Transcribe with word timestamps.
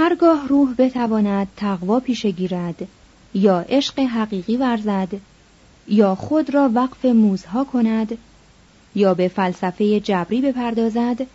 هرگاه 0.00 0.48
روح 0.48 0.74
بتواند 0.78 1.48
تقوا 1.56 2.00
پیشه 2.00 2.30
گیرد 2.30 2.88
یا 3.34 3.60
عشق 3.68 3.98
حقیقی 3.98 4.56
ورزد 4.56 5.08
یا 5.88 6.14
خود 6.14 6.54
را 6.54 6.70
وقف 6.74 7.04
موزها 7.04 7.64
کند 7.64 8.18
یا 8.94 9.14
به 9.14 9.28
فلسفه 9.28 10.00
جبری 10.00 10.40
بپردازد 10.40 11.26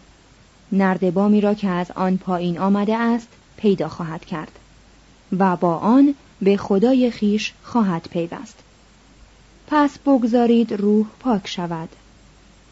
نردبامی 0.71 1.41
را 1.41 1.53
که 1.53 1.67
از 1.67 1.91
آن 1.91 2.17
پایین 2.17 2.59
آمده 2.59 2.97
است 2.97 3.27
پیدا 3.57 3.87
خواهد 3.87 4.25
کرد 4.25 4.51
و 5.39 5.55
با 5.55 5.77
آن 5.77 6.15
به 6.41 6.57
خدای 6.57 7.11
خیش 7.11 7.53
خواهد 7.63 8.07
پیوست. 8.11 8.59
پس 9.67 9.97
بگذارید 9.97 10.73
روح 10.73 11.05
پاک 11.19 11.47
شود. 11.47 11.89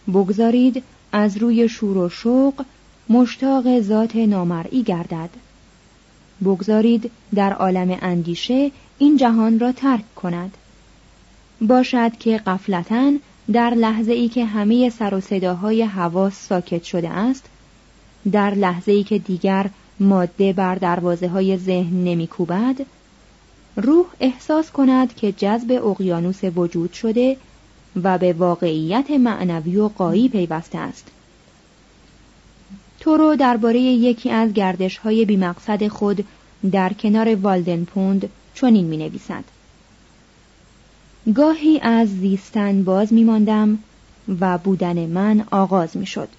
بگذارید 0.08 0.84
از 1.12 1.38
روی 1.38 1.70
شور 1.70 1.98
و 1.98 2.10
شوق 2.10 2.66
مشتاق 3.10 3.82
ذات 3.82 4.16
نامرئی 4.16 4.84
گردد. 4.84 5.30
بگذارید 6.46 7.12
در 7.36 7.54
عالم 7.54 7.98
اندیشه 8.02 8.72
این 8.98 9.18
جهان 9.18 9.60
را 9.60 9.72
ترک 9.72 10.16
کند. 10.16 10.58
باشد 11.62 12.12
که 12.20 12.38
قفلتا 12.38 13.14
در 13.52 13.70
لحظه 13.70 14.12
ای 14.12 14.30
که 14.30 14.46
همه 14.46 14.90
سر 14.90 15.14
و 15.14 15.22
صداهای 15.22 15.84
حواس 15.84 16.48
ساکت 16.48 16.84
شده 16.84 17.10
است 17.10 17.46
در 18.32 18.54
لحظه 18.56 18.92
ای 18.92 19.04
که 19.04 19.18
دیگر 19.18 19.70
ماده 20.00 20.54
بر 20.54 20.76
دروازه 20.76 21.28
های 21.28 21.58
ذهن 21.58 22.04
نمیکوبد 22.04 22.76
روح 23.76 24.06
احساس 24.20 24.72
کند 24.72 25.16
که 25.16 25.32
جذب 25.32 25.82
اقیانوس 25.86 26.40
وجود 26.56 26.94
شده 26.94 27.38
و 28.04 28.18
به 28.18 28.34
واقعیت 28.34 29.12
معنوی 29.12 29.78
و 29.78 29.88
قایی 29.88 30.30
پیوسته 30.30 30.78
است. 30.78 31.08
تورو 33.02 33.36
درباره 33.36 33.80
یکی 33.80 34.30
از 34.30 34.54
گردش 34.54 34.98
های 34.98 35.26
بیمقصد 35.26 35.88
خود 35.88 36.26
در 36.72 36.94
کنار 36.94 37.36
والدنپوند 37.36 38.30
چنین 38.54 38.86
می 38.86 38.98
نویسد. 38.98 39.44
گاهی 41.36 41.80
از 41.80 42.10
زیستن 42.10 42.84
باز 42.84 43.14
می 43.14 43.24
ماندم 43.24 43.80
و 44.40 44.58
بودن 44.58 45.06
من 45.06 45.46
آغاز 45.52 45.98
می 45.98 46.06
شد. 46.06 46.30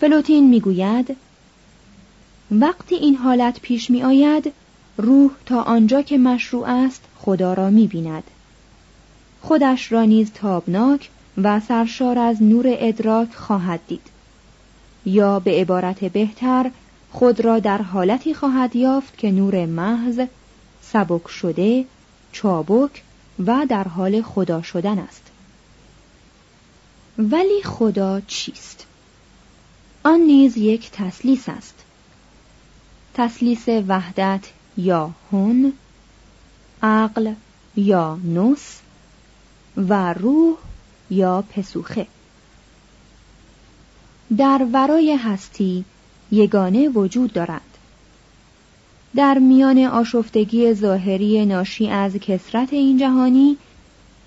فلوتین 0.00 0.48
می 0.48 0.60
گوید 0.60 1.16
وقتی 2.50 2.94
این 2.94 3.16
حالت 3.16 3.60
پیش 3.60 3.90
می 3.90 4.02
آید 4.02 4.52
روح 4.96 5.30
تا 5.46 5.62
آنجا 5.62 6.02
که 6.02 6.18
مشروع 6.18 6.68
است 6.68 7.04
خدا 7.18 7.54
را 7.54 7.70
می 7.70 7.86
بیند. 7.86 8.24
خودش 9.42 9.92
را 9.92 10.04
نیز 10.04 10.32
تابناک 10.32 11.10
و 11.42 11.60
سرشار 11.60 12.18
از 12.18 12.42
نور 12.42 12.64
ادراک 12.68 13.34
خواهد 13.34 13.80
دید. 13.88 14.17
یا 15.06 15.40
به 15.40 15.50
عبارت 15.50 16.04
بهتر 16.04 16.70
خود 17.10 17.40
را 17.40 17.58
در 17.58 17.82
حالتی 17.82 18.34
خواهد 18.34 18.76
یافت 18.76 19.18
که 19.18 19.30
نور 19.30 19.66
محض 19.66 20.20
سبک 20.82 21.28
شده 21.28 21.84
چابک 22.32 23.02
و 23.46 23.66
در 23.68 23.84
حال 23.84 24.22
خدا 24.22 24.62
شدن 24.62 24.98
است. 24.98 25.22
ولی 27.18 27.62
خدا 27.64 28.20
چیست؟ 28.20 28.86
آن 30.04 30.20
نیز 30.20 30.56
یک 30.56 30.90
تسلیس 30.90 31.48
است. 31.48 31.74
تسلیس 33.14 33.68
وحدت 33.68 34.44
یا 34.76 35.10
هون 35.32 35.72
عقل 36.82 37.34
یا 37.76 38.18
نوس 38.24 38.78
و 39.76 40.12
روح 40.12 40.56
یا 41.10 41.42
پسوخه. 41.42 42.06
در 44.36 44.66
ورای 44.72 45.16
هستی 45.16 45.84
یگانه 46.30 46.88
وجود 46.88 47.32
دارد. 47.32 47.60
در 49.16 49.38
میان 49.38 49.78
آشفتگی 49.78 50.74
ظاهری 50.74 51.46
ناشی 51.46 51.88
از 51.88 52.12
کسرت 52.12 52.72
این 52.72 52.98
جهانی 52.98 53.56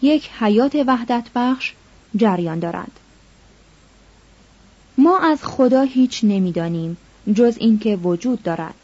یک 0.02 0.30
حیات 0.40 0.76
وحدت 0.88 1.24
بخش 1.36 1.74
جریان 2.16 2.60
دارد. 2.60 2.92
ما 4.98 5.20
از 5.20 5.44
خدا 5.44 5.82
هیچ 5.82 6.20
نمی‌دانیم 6.24 6.98
جز 7.34 7.58
اینکه 7.60 7.96
وجود 7.96 8.44
دارد. 8.44 8.76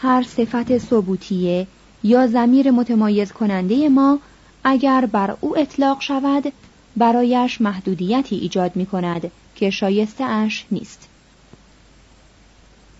هر 0.00 0.22
صفت 0.22 0.78
ثبوتیه 0.78 1.66
یا 2.02 2.26
زمیر 2.26 2.70
متمایز 2.70 3.32
کننده 3.32 3.88
ما 3.88 4.18
اگر 4.64 5.06
بر 5.06 5.36
او 5.40 5.58
اطلاق 5.58 6.00
شود 6.00 6.52
برایش 6.98 7.60
محدودیتی 7.60 8.36
ایجاد 8.36 8.76
می 8.76 8.86
کند 8.86 9.30
که 9.54 9.70
شایسته 9.70 10.24
اش 10.24 10.66
نیست. 10.70 11.08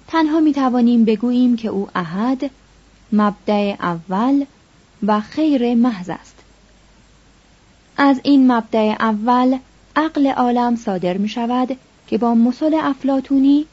تنها 0.09 0.41
می 0.41 0.53
توانیم 0.53 1.05
بگوییم 1.05 1.57
که 1.57 1.69
او 1.69 1.89
احد 1.95 2.51
مبدع 3.13 3.77
اول 3.81 4.45
و 5.07 5.21
خیر 5.21 5.75
محض 5.75 6.11
است. 6.11 6.35
از 7.97 8.21
این 8.23 8.53
مبدع 8.53 8.97
اول 9.01 9.59
عقل 9.97 10.27
عالم 10.27 10.77
صادر 10.77 11.17
می 11.17 11.29
شود 11.29 11.77
که 12.07 12.19
با 12.19 12.35
مسل 12.35 12.75
افلاتونی 12.83 13.67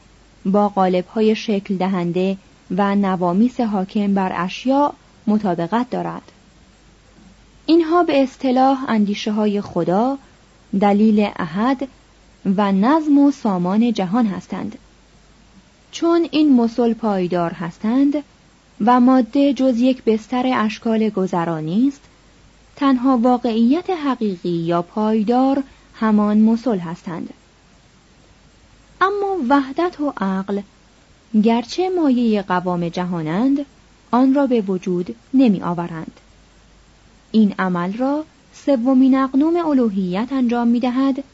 با 0.46 0.68
قالب 0.68 1.06
های 1.06 1.36
شکل 1.36 1.76
دهنده 1.76 2.36
و 2.70 2.94
نوامیس 2.94 3.60
حاکم 3.60 4.14
بر 4.14 4.32
اشیاء 4.44 4.92
مطابقت 5.26 5.90
دارد. 5.90 6.32
اینها 7.66 8.02
به 8.02 8.22
اصطلاح 8.22 8.84
اندیشه 8.88 9.32
های 9.32 9.60
خدا 9.60 10.18
دلیل 10.80 11.30
احد 11.36 11.88
و 12.56 12.72
نظم 12.72 13.18
و 13.18 13.30
سامان 13.30 13.92
جهان 13.92 14.26
هستند. 14.26 14.78
چون 15.90 16.28
این 16.30 16.52
مسل 16.52 16.94
پایدار 16.94 17.52
هستند 17.52 18.14
و 18.84 19.00
ماده 19.00 19.52
جز 19.52 19.80
یک 19.80 20.04
بستر 20.04 20.52
اشکال 20.54 21.08
گذرانی 21.08 21.88
است 21.88 22.00
تنها 22.76 23.18
واقعیت 23.18 23.90
حقیقی 23.90 24.48
یا 24.48 24.82
پایدار 24.82 25.62
همان 25.94 26.38
مسل 26.38 26.78
هستند. 26.78 27.34
اما 29.00 29.36
وحدت 29.48 30.00
و 30.00 30.12
عقل 30.16 30.60
گرچه 31.42 31.88
مایه 31.88 32.42
قوام 32.42 32.88
جهانند 32.88 33.66
آن 34.10 34.34
را 34.34 34.46
به 34.46 34.60
وجود 34.60 35.16
نمی 35.34 35.62
آورند. 35.62 36.20
این 37.36 37.54
عمل 37.58 37.92
را 37.92 38.24
سومین 38.52 39.18
اقنوم 39.18 39.56
الوهیت 39.56 40.28
انجام 40.32 40.68
می 40.68 40.80
دهد 40.80 41.24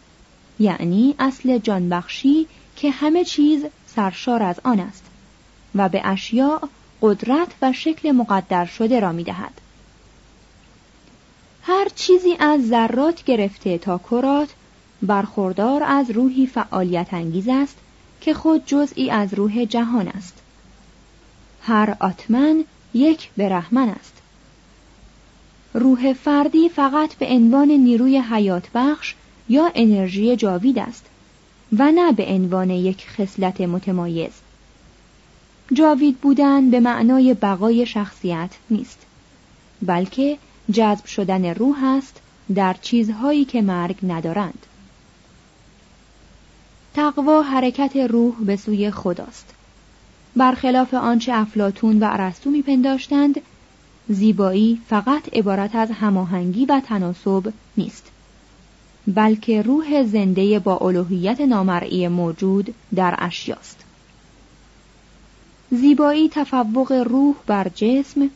یعنی 0.58 1.14
اصل 1.18 1.58
جانبخشی 1.58 2.46
که 2.76 2.90
همه 2.90 3.24
چیز 3.24 3.64
سرشار 3.86 4.42
از 4.42 4.60
آن 4.64 4.80
است 4.80 5.04
و 5.74 5.88
به 5.88 6.00
اشیاء 6.04 6.60
قدرت 7.02 7.48
و 7.62 7.72
شکل 7.72 8.12
مقدر 8.12 8.64
شده 8.64 9.00
را 9.00 9.12
می 9.12 9.24
دهد. 9.24 9.60
هر 11.62 11.88
چیزی 11.94 12.36
از 12.38 12.68
ذرات 12.68 13.24
گرفته 13.24 13.78
تا 13.78 13.98
کرات 13.98 14.48
برخوردار 15.02 15.82
از 15.82 16.10
روحی 16.10 16.46
فعالیت 16.46 17.14
انگیز 17.14 17.48
است 17.48 17.76
که 18.20 18.34
خود 18.34 18.62
جزئی 18.66 19.10
از 19.10 19.34
روح 19.34 19.64
جهان 19.64 20.08
است. 20.08 20.42
هر 21.62 21.96
آتمن 22.00 22.64
یک 22.94 23.30
برهمن 23.36 23.88
است. 23.88 24.21
روح 25.74 26.12
فردی 26.12 26.68
فقط 26.68 27.14
به 27.14 27.26
عنوان 27.26 27.70
نیروی 27.70 28.18
حیات 28.18 28.68
بخش 28.74 29.14
یا 29.48 29.72
انرژی 29.74 30.36
جاوید 30.36 30.78
است 30.78 31.04
و 31.78 31.92
نه 31.92 32.12
به 32.12 32.26
عنوان 32.26 32.70
یک 32.70 33.06
خصلت 33.08 33.60
متمایز. 33.60 34.32
جاوید 35.72 36.18
بودن 36.18 36.70
به 36.70 36.80
معنای 36.80 37.34
بقای 37.34 37.86
شخصیت 37.86 38.50
نیست 38.70 38.98
بلکه 39.82 40.38
جذب 40.72 41.04
شدن 41.04 41.44
روح 41.54 41.84
است 41.84 42.20
در 42.54 42.76
چیزهایی 42.82 43.44
که 43.44 43.62
مرگ 43.62 43.96
ندارند. 44.02 44.66
تقوا 46.94 47.42
حرکت 47.42 47.96
روح 47.96 48.34
به 48.40 48.56
سوی 48.56 48.90
خداست. 48.90 49.54
برخلاف 50.36 50.94
آنچه 50.94 51.32
افلاتون 51.34 51.98
و 51.98 52.08
ارسطو 52.10 52.50
میپنداشتند 52.50 53.40
زیبایی 54.08 54.80
فقط 54.88 55.22
عبارت 55.32 55.74
از 55.74 55.90
هماهنگی 55.90 56.66
و 56.66 56.80
تناسب 56.86 57.52
نیست. 57.76 58.10
بلکه 59.06 59.62
روح 59.62 60.04
زنده 60.04 60.58
با 60.58 60.76
الوهیت 60.76 61.40
نامرئی 61.40 62.08
موجود 62.08 62.74
در 62.94 63.14
اشیاست. 63.18 63.84
زیبایی 65.70 66.28
تفوق 66.28 66.92
روح 66.92 67.34
بر 67.46 67.68
جسم 67.68 68.30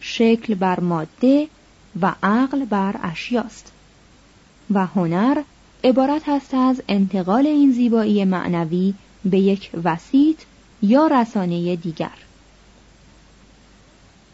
شکل 0.00 0.54
بر 0.54 0.80
ماده 0.80 1.48
و 2.00 2.14
عقل 2.22 2.64
بر 2.64 2.94
اشیاست. 3.02 3.72
و 4.70 4.86
هنر 4.86 5.42
عبارت 5.84 6.28
است 6.28 6.54
از 6.54 6.82
انتقال 6.88 7.46
این 7.46 7.72
زیبایی 7.72 8.24
معنوی 8.24 8.94
به 9.24 9.38
یک 9.38 9.70
وسیط 9.84 10.38
یا 10.82 11.06
رسانه 11.06 11.76
دیگر. 11.76 12.29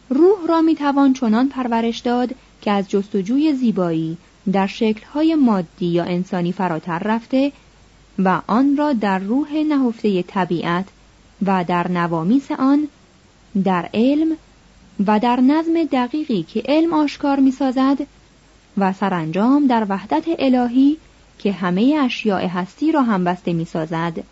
روح 0.09 0.47
را 0.49 0.61
می 0.61 0.75
توان 0.75 1.13
چنان 1.13 1.49
پرورش 1.49 1.99
داد 1.99 2.35
که 2.63 2.71
از 2.71 2.89
جستجوی 2.89 3.55
زیبایی 3.55 4.17
در 4.53 4.67
شکلهای 4.67 5.35
مادی 5.35 5.87
یا 5.87 6.05
انسانی 6.05 6.53
فراتر 6.53 6.99
رفته 6.99 7.53
و 8.19 8.41
آن 8.47 8.77
را 8.77 8.93
در 8.93 9.19
روح 9.19 9.53
نهفته 9.53 10.23
طبیعت 10.23 10.85
و 11.47 11.65
در 11.65 11.91
نوامیس 11.91 12.53
آن 12.53 12.89
در 13.65 13.89
علم 13.95 14.37
و 15.07 15.19
در 15.19 15.41
نظم 15.41 15.85
دقیقی 15.93 16.43
که 16.43 16.63
علم 16.69 16.93
آشکار 16.93 17.41
می 17.41 17.51
سازد 17.51 17.99
و 18.79 18.93
سرانجام 18.93 19.67
در 19.67 19.87
وحدت 19.89 20.25
الهی 20.39 20.97
که 21.39 21.53
همه 21.53 21.99
اشیاء 22.05 22.47
هستی 22.47 22.93
را 22.93 23.03
هم 23.03 23.25
بسته 23.25 23.53
می 23.53 23.65
سازد 23.65 24.25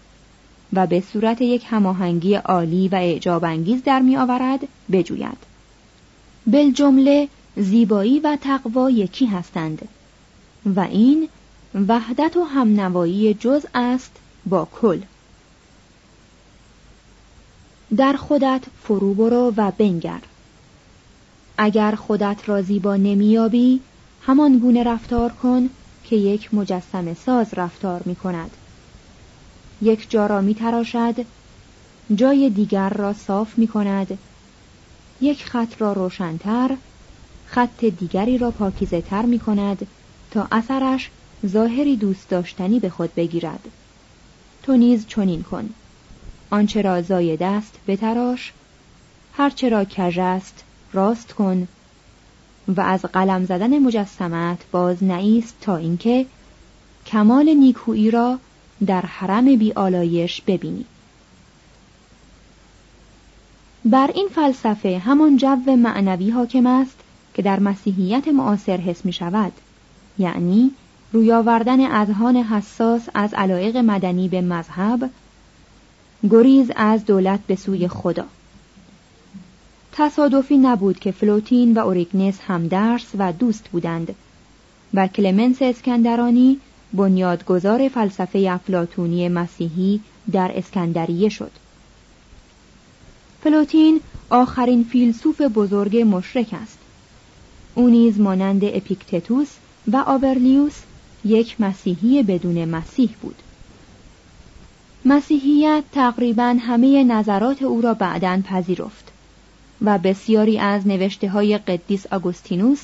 و 0.73 0.87
به 0.87 1.01
صورت 1.01 1.43
یک 1.43 1.67
هماهنگی 1.71 2.35
عالی 2.35 2.89
و 2.89 2.95
اعجاب 2.95 3.45
انگیز 3.45 3.83
در 3.83 4.01
می 4.01 4.17
آورد 4.17 4.61
بجوید. 4.93 5.54
بالجمله 6.47 7.29
زیبایی 7.57 8.21
و 8.21 8.39
تقوا 8.41 8.91
یکی 8.91 9.27
هستند. 9.27 9.89
و 10.67 10.81
این 10.81 11.29
وحدت 11.89 12.37
و 12.37 12.45
همنوایی 12.45 13.35
جز 13.35 13.67
است 13.75 14.13
با 14.47 14.69
کل. 14.73 15.01
در 17.97 18.13
خودت 18.13 18.63
فرو 18.83 19.15
برو 19.15 19.53
و 19.57 19.71
بنگر. 19.71 20.21
اگر 21.59 21.95
خودت 21.95 22.43
را 22.47 22.63
زیبا 22.63 22.97
نمیابی 22.97 23.81
همان 24.23 24.59
گونه 24.59 24.83
رفتار 24.83 25.33
کن 25.33 25.71
که 26.05 26.17
یک 26.17 26.55
مجسم 26.55 27.15
ساز 27.15 27.55
رفتار 27.55 28.03
می 28.05 28.17
کند 28.17 28.51
یک 29.83 30.11
جا 30.11 30.27
را 30.27 30.41
می 30.41 30.55
تراشد 30.55 31.15
جای 32.15 32.51
دیگر 32.51 32.89
را 32.89 33.13
صاف 33.13 33.59
می 33.59 33.67
کند 33.67 34.19
یک 35.21 35.45
خط 35.45 35.81
را 35.83 35.93
روشنتر 35.93 36.77
خط 37.45 37.85
دیگری 37.85 38.39
را 38.39 38.51
پاکیزه 38.51 39.01
تر 39.01 39.23
می 39.27 39.39
کند 39.39 39.87
تا 40.31 40.49
اثرش 40.53 41.11
ظاهری 41.47 41.97
دوست 41.97 42.29
داشتنی 42.29 42.81
به 42.81 42.91
خود 42.91 43.15
بگیرد. 43.15 43.73
تو 44.63 44.77
نیز 44.77 45.07
چنین 45.07 45.43
کن. 45.43 45.71
آنچه 46.51 46.83
را 46.83 47.03
زاید 47.03 47.43
است 47.43 47.81
بتراش 47.87 48.53
هرچه 49.33 49.69
را 49.69 49.85
کژ 49.85 50.19
است 50.19 50.65
راست 50.93 51.33
کن 51.33 51.69
و 52.69 52.81
از 52.81 53.03
قلم 53.03 53.45
زدن 53.45 53.79
مجسمت 53.79 54.67
باز 54.71 55.05
نایست 55.05 55.57
تا 55.61 55.77
اینکه 55.77 56.27
کمال 57.07 57.49
نیکویی 57.49 58.11
را 58.11 58.39
در 58.87 59.01
حرم 59.01 59.57
بی 59.57 59.73
آلایش 59.73 60.41
ببینی. 60.41 60.87
بر 63.85 64.11
این 64.15 64.29
فلسفه 64.35 64.99
همان 64.99 65.37
جو 65.37 65.77
معنوی 65.77 66.31
حاکم 66.31 66.67
است 66.67 66.97
که 67.35 67.43
در 67.43 67.61
مسیحیت 67.61 68.29
معاصر 68.29 68.77
حس 68.77 69.05
می 69.05 69.13
شود. 69.13 69.53
یعنی 70.19 70.71
روی 71.13 71.33
آوردن 71.33 71.81
اذهان 71.81 72.37
حساس 72.37 73.09
از 73.15 73.35
علایق 73.35 73.77
مدنی 73.77 74.29
به 74.29 74.41
مذهب 74.41 75.11
گریز 76.31 76.71
از 76.77 77.05
دولت 77.05 77.41
به 77.47 77.57
سوی 77.57 77.89
خدا. 77.89 78.25
تصادفی 79.93 80.59
نبود 80.59 80.99
که 80.99 81.11
فلوتین 81.11 81.75
و 81.75 81.79
اوریگنس 81.79 82.39
هم 82.47 82.69
درس 82.69 83.07
و 83.19 83.33
دوست 83.33 83.69
بودند 83.69 84.15
و 84.95 85.07
کلمنس 85.09 85.57
اسکندرانی 85.61 86.61
بنیادگذار 86.93 87.89
فلسفه 87.89 88.39
افلاطونی 88.51 89.29
مسیحی 89.29 90.01
در 90.33 90.53
اسکندریه 90.55 91.29
شد. 91.29 91.51
پلوتین 93.45 94.01
آخرین 94.31 94.85
فیلسوف 94.85 95.41
بزرگ 95.41 95.97
مشرک 95.97 96.55
است 96.63 96.79
او 97.75 97.89
نیز 97.89 98.21
مانند 98.21 98.65
اپیکتتوس 98.65 99.49
و 99.93 99.97
آورلیوس 99.97 100.75
یک 101.25 101.61
مسیحی 101.61 102.23
بدون 102.23 102.65
مسیح 102.65 103.11
بود 103.23 103.35
مسیحیت 105.05 105.85
تقریبا 105.93 106.57
همه 106.61 107.05
نظرات 107.05 107.63
او 107.63 107.81
را 107.81 107.95
بعدا 107.95 108.43
پذیرفت 108.49 109.13
و 109.83 109.99
بسیاری 109.99 110.59
از 110.59 110.87
نوشته 110.87 111.29
های 111.29 111.59
قدیس 111.59 112.07
آگوستینوس 112.07 112.81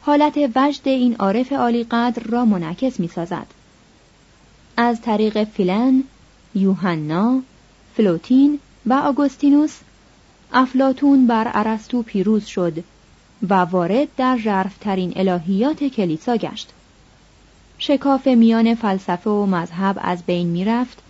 حالت 0.00 0.38
وجد 0.56 0.88
این 0.88 1.16
عارف 1.16 1.52
عالی 1.52 1.84
قدر 1.90 2.22
را 2.22 2.44
منعکس 2.44 3.00
می 3.00 3.08
سازد. 3.08 3.46
از 4.76 5.00
طریق 5.00 5.44
فیلن، 5.44 6.04
یوحنا، 6.54 7.42
فلوتین 7.96 8.58
و 8.86 8.92
آگوستینوس 8.92 9.78
افلاتون 10.52 11.26
بر 11.26 11.50
ارسطو 11.54 12.02
پیروز 12.02 12.44
شد 12.44 12.84
و 13.48 13.54
وارد 13.54 14.08
در 14.16 14.38
ژرفترین 14.38 15.12
الهیات 15.16 15.84
کلیسا 15.84 16.36
گشت. 16.36 16.70
شکاف 17.78 18.26
میان 18.26 18.74
فلسفه 18.74 19.30
و 19.30 19.46
مذهب 19.46 19.98
از 20.02 20.22
بین 20.22 20.46
می 20.46 20.64
رفت 20.64 21.02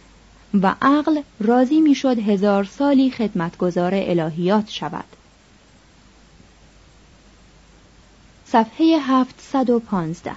و 0.62 0.74
عقل 0.82 1.22
راضی 1.40 1.80
می‌شد 1.80 2.18
هزار 2.18 2.64
سالی 2.64 3.10
خدمتگزار 3.10 3.92
الهیات 3.94 4.70
شود. 4.70 5.04
صفحه 8.46 8.98
715 9.00 10.32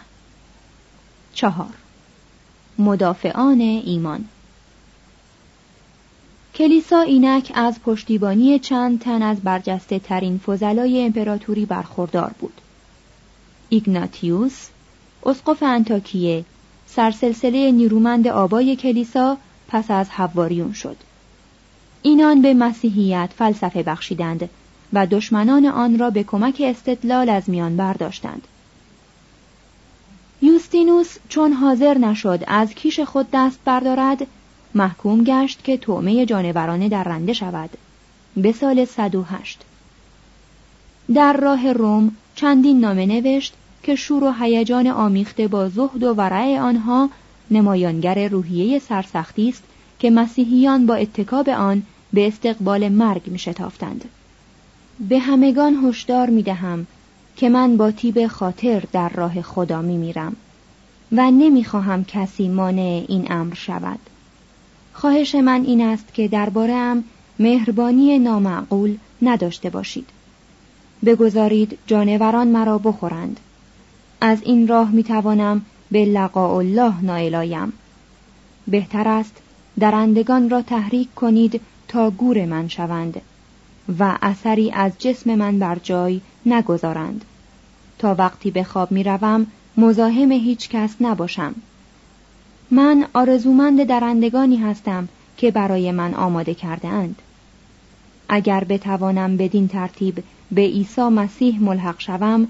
چهار 1.33 1.73
مدافعان 2.79 3.61
ایمان 3.61 4.25
کلیسا 6.55 6.99
اینک 6.99 7.51
از 7.55 7.81
پشتیبانی 7.81 8.59
چند 8.59 8.99
تن 8.99 9.21
از 9.21 9.41
برجسته 9.41 9.99
ترین 9.99 10.37
فضلای 10.37 11.05
امپراتوری 11.05 11.65
برخوردار 11.65 12.31
بود. 12.39 12.61
ایگناتیوس، 13.69 14.67
اسقف 15.25 15.63
انتاکیه، 15.63 16.45
سرسلسله 16.87 17.71
نیرومند 17.71 18.27
آبای 18.27 18.75
کلیسا 18.75 19.37
پس 19.67 19.91
از 19.91 20.09
حواریون 20.09 20.73
شد. 20.73 20.97
اینان 22.01 22.41
به 22.41 22.53
مسیحیت 22.53 23.29
فلسفه 23.37 23.83
بخشیدند 23.83 24.49
و 24.93 25.07
دشمنان 25.07 25.65
آن 25.65 25.99
را 25.99 26.09
به 26.09 26.23
کمک 26.23 26.61
استدلال 26.65 27.29
از 27.29 27.49
میان 27.49 27.77
برداشتند. 27.77 28.47
یوستینوس 30.41 31.17
چون 31.29 31.53
حاضر 31.53 31.97
نشد 31.97 32.43
از 32.47 32.73
کیش 32.73 32.99
خود 32.99 33.27
دست 33.33 33.59
بردارد 33.65 34.27
محکوم 34.75 35.23
گشت 35.23 35.63
که 35.63 35.77
طعمه 35.77 36.25
جانورانه 36.25 36.89
در 36.89 37.03
رنده 37.03 37.33
شود 37.33 37.69
به 38.37 38.51
سال 38.51 38.85
108 38.85 39.61
در 41.13 41.37
راه 41.37 41.73
روم 41.73 42.11
چندین 42.35 42.79
نامه 42.79 43.05
نوشت 43.05 43.53
که 43.83 43.95
شور 43.95 44.23
و 44.23 44.33
هیجان 44.39 44.87
آمیخته 44.87 45.47
با 45.47 45.69
زهد 45.69 46.03
و 46.03 46.13
ورع 46.13 46.59
آنها 46.59 47.09
نمایانگر 47.51 48.27
روحیه 48.27 48.79
سرسختی 48.79 49.49
است 49.49 49.63
که 49.99 50.09
مسیحیان 50.09 50.85
با 50.85 50.95
اتکاب 50.95 51.49
آن 51.49 51.83
به 52.13 52.27
استقبال 52.27 52.89
مرگ 52.89 53.21
می 53.27 53.39
شتافتند. 53.39 54.05
به 54.99 55.19
همگان 55.19 55.75
هشدار 55.85 56.29
می 56.29 56.43
دهم 56.43 56.87
که 57.35 57.49
من 57.49 57.77
با 57.77 57.91
تیب 57.91 58.27
خاطر 58.27 58.83
در 58.91 59.09
راه 59.09 59.41
خدا 59.41 59.81
می 59.81 59.97
میرم 59.97 60.35
و 61.11 61.31
نمی 61.31 61.63
خواهم 61.63 62.05
کسی 62.05 62.47
مانع 62.47 63.05
این 63.07 63.31
امر 63.31 63.53
شود. 63.53 63.99
خواهش 64.95 65.35
من 65.35 65.63
این 65.65 65.81
است 65.81 66.13
که 66.13 66.27
درباره 66.27 66.73
ام 66.73 67.03
مهربانی 67.39 68.19
نامعقول 68.19 68.97
نداشته 69.21 69.69
باشید. 69.69 70.09
بگذارید 71.05 71.77
جانوران 71.87 72.47
مرا 72.47 72.77
بخورند. 72.77 73.39
از 74.21 74.37
این 74.43 74.67
راه 74.67 74.91
می 74.91 75.03
توانم 75.03 75.61
به 75.91 76.05
لقاء 76.05 76.57
الله 76.57 77.01
نائل 77.01 77.69
بهتر 78.67 79.07
است 79.07 79.35
درندگان 79.79 80.49
را 80.49 80.61
تحریک 80.61 81.13
کنید 81.15 81.61
تا 81.87 82.11
گور 82.11 82.45
من 82.45 82.67
شوند 82.67 83.21
و 83.99 84.17
اثری 84.21 84.71
از 84.71 84.91
جسم 84.99 85.35
من 85.35 85.59
بر 85.59 85.79
جای 85.83 86.21
نگذارند 86.45 87.25
تا 87.99 88.15
وقتی 88.15 88.51
به 88.51 88.63
خواب 88.63 88.91
می 88.91 89.03
روم 89.03 89.47
مزاحم 89.77 90.31
هیچ 90.31 90.69
کس 90.69 90.95
نباشم 91.01 91.55
من 92.71 93.05
آرزومند 93.13 93.83
درندگانی 93.83 94.57
هستم 94.57 95.07
که 95.37 95.51
برای 95.51 95.91
من 95.91 96.13
آماده 96.13 96.53
کرده 96.53 96.87
اند. 96.87 97.21
اگر 98.29 98.63
بتوانم 98.63 99.37
بدین 99.37 99.67
ترتیب 99.67 100.23
به 100.51 100.61
عیسی 100.61 101.01
مسیح 101.01 101.61
ملحق 101.61 101.99
شوم 101.99 102.47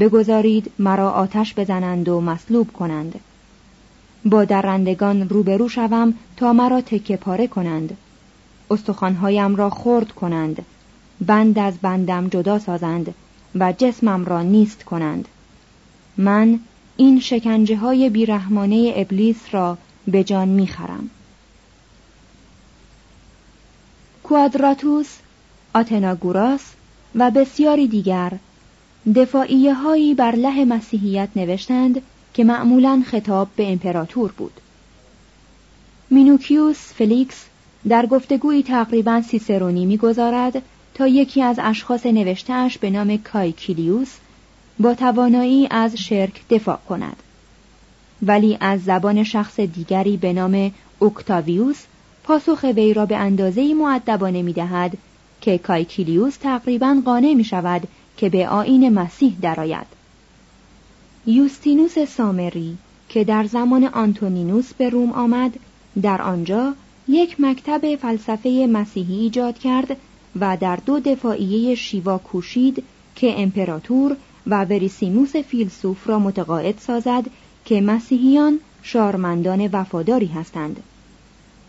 بگذارید 0.00 0.72
مرا 0.78 1.10
آتش 1.10 1.54
بزنند 1.54 2.08
و 2.08 2.20
مصلوب 2.20 2.72
کنند. 2.72 3.20
با 4.24 4.44
درندگان 4.44 5.28
روبرو 5.28 5.68
شوم 5.68 6.14
تا 6.36 6.52
مرا 6.52 6.80
تکه 6.80 7.16
پاره 7.16 7.46
کنند. 7.46 7.96
استخوانهایم 8.70 9.56
را 9.56 9.70
خرد 9.70 10.12
کنند. 10.12 10.62
بند 11.20 11.58
از 11.58 11.74
بندم 11.82 12.28
جدا 12.28 12.58
سازند 12.58 13.14
و 13.54 13.72
جسمم 13.72 14.24
را 14.24 14.42
نیست 14.42 14.84
کنند. 14.84 15.28
من 16.16 16.60
این 16.96 17.20
شکنجه 17.20 17.76
های 17.76 18.10
بیرحمانه 18.10 18.92
ابلیس 18.96 19.40
را 19.50 19.78
به 20.08 20.24
جان 20.24 20.48
می‌خرم. 20.48 21.10
کوادراتوس، 24.22 25.16
آتناگوراس 25.74 26.72
و 27.14 27.30
بسیاری 27.30 27.88
دیگر 27.88 28.32
دفاعیه 29.14 29.74
هایی 29.74 30.14
بر 30.14 30.34
له 30.34 30.64
مسیحیت 30.64 31.28
نوشتند 31.36 32.02
که 32.34 32.44
معمولا 32.44 33.02
خطاب 33.06 33.48
به 33.56 33.72
امپراتور 33.72 34.32
بود. 34.32 34.60
مینوکیوس 36.10 36.92
فلیکس 36.92 37.44
در 37.88 38.06
گفتگویی 38.06 38.62
تقریبا 38.62 39.22
سیسرونی 39.22 39.86
می‌گذارد 39.86 40.62
تا 40.94 41.06
یکی 41.06 41.42
از 41.42 41.58
اشخاص 41.62 42.06
نوشتهاش 42.06 42.78
به 42.78 42.90
نام 42.90 43.16
کایکیلیوس 43.16 44.16
با 44.78 44.94
توانایی 44.94 45.68
از 45.70 45.96
شرک 45.96 46.48
دفاع 46.50 46.78
کند 46.88 47.16
ولی 48.22 48.58
از 48.60 48.84
زبان 48.84 49.24
شخص 49.24 49.60
دیگری 49.60 50.16
به 50.16 50.32
نام 50.32 50.72
اوکتاویوس 50.98 51.84
پاسخ 52.24 52.62
وی 52.62 52.94
را 52.94 53.06
به 53.06 53.16
اندازه 53.16 53.74
معدبانه 53.74 54.42
می 54.42 54.52
دهد 54.52 54.98
که 55.40 55.58
کایکیلیوس 55.58 56.36
تقریبا 56.36 57.02
قانع 57.04 57.34
می 57.34 57.44
شود 57.44 57.88
که 58.16 58.28
به 58.28 58.48
آین 58.48 58.88
مسیح 58.88 59.36
درآید. 59.42 59.86
یوستینوس 61.26 61.98
سامری 61.98 62.76
که 63.08 63.24
در 63.24 63.44
زمان 63.44 63.84
آنتونینوس 63.84 64.72
به 64.74 64.88
روم 64.88 65.12
آمد 65.12 65.52
در 66.02 66.22
آنجا 66.22 66.74
یک 67.08 67.40
مکتب 67.40 67.96
فلسفه 67.96 68.68
مسیحی 68.72 69.20
ایجاد 69.20 69.58
کرد 69.58 69.96
و 70.40 70.56
در 70.60 70.76
دو 70.76 71.00
دفاعیه 71.00 71.74
شیوا 71.74 72.18
کوشید 72.18 72.84
که 73.16 73.40
امپراتور 73.40 74.16
و 74.46 74.64
وریسیموس 74.64 75.36
فیلسوف 75.36 76.08
را 76.08 76.18
متقاعد 76.18 76.78
سازد 76.78 77.24
که 77.64 77.80
مسیحیان 77.80 78.58
شارمندان 78.82 79.66
وفاداری 79.72 80.26
هستند. 80.26 80.82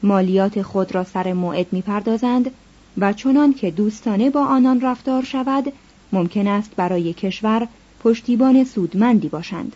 مالیات 0.04 0.62
خود 0.62 0.96
را 0.96 1.04
سر 1.04 1.34
موعد 1.34 1.68
می‌پردازند 1.72 2.52
و 2.98 3.14
چنان 3.14 3.54
که 3.54 3.72
دوستانه 3.72 4.30
با 4.30 4.46
آنان 4.46 4.82
رفتار 4.82 5.24
شود 5.24 5.74
ممکن 6.12 6.48
است 6.48 6.72
برای 6.76 7.14
کشور 7.14 7.68
پشتیبان 8.04 8.64
سودمندی 8.64 9.28
باشند. 9.28 9.76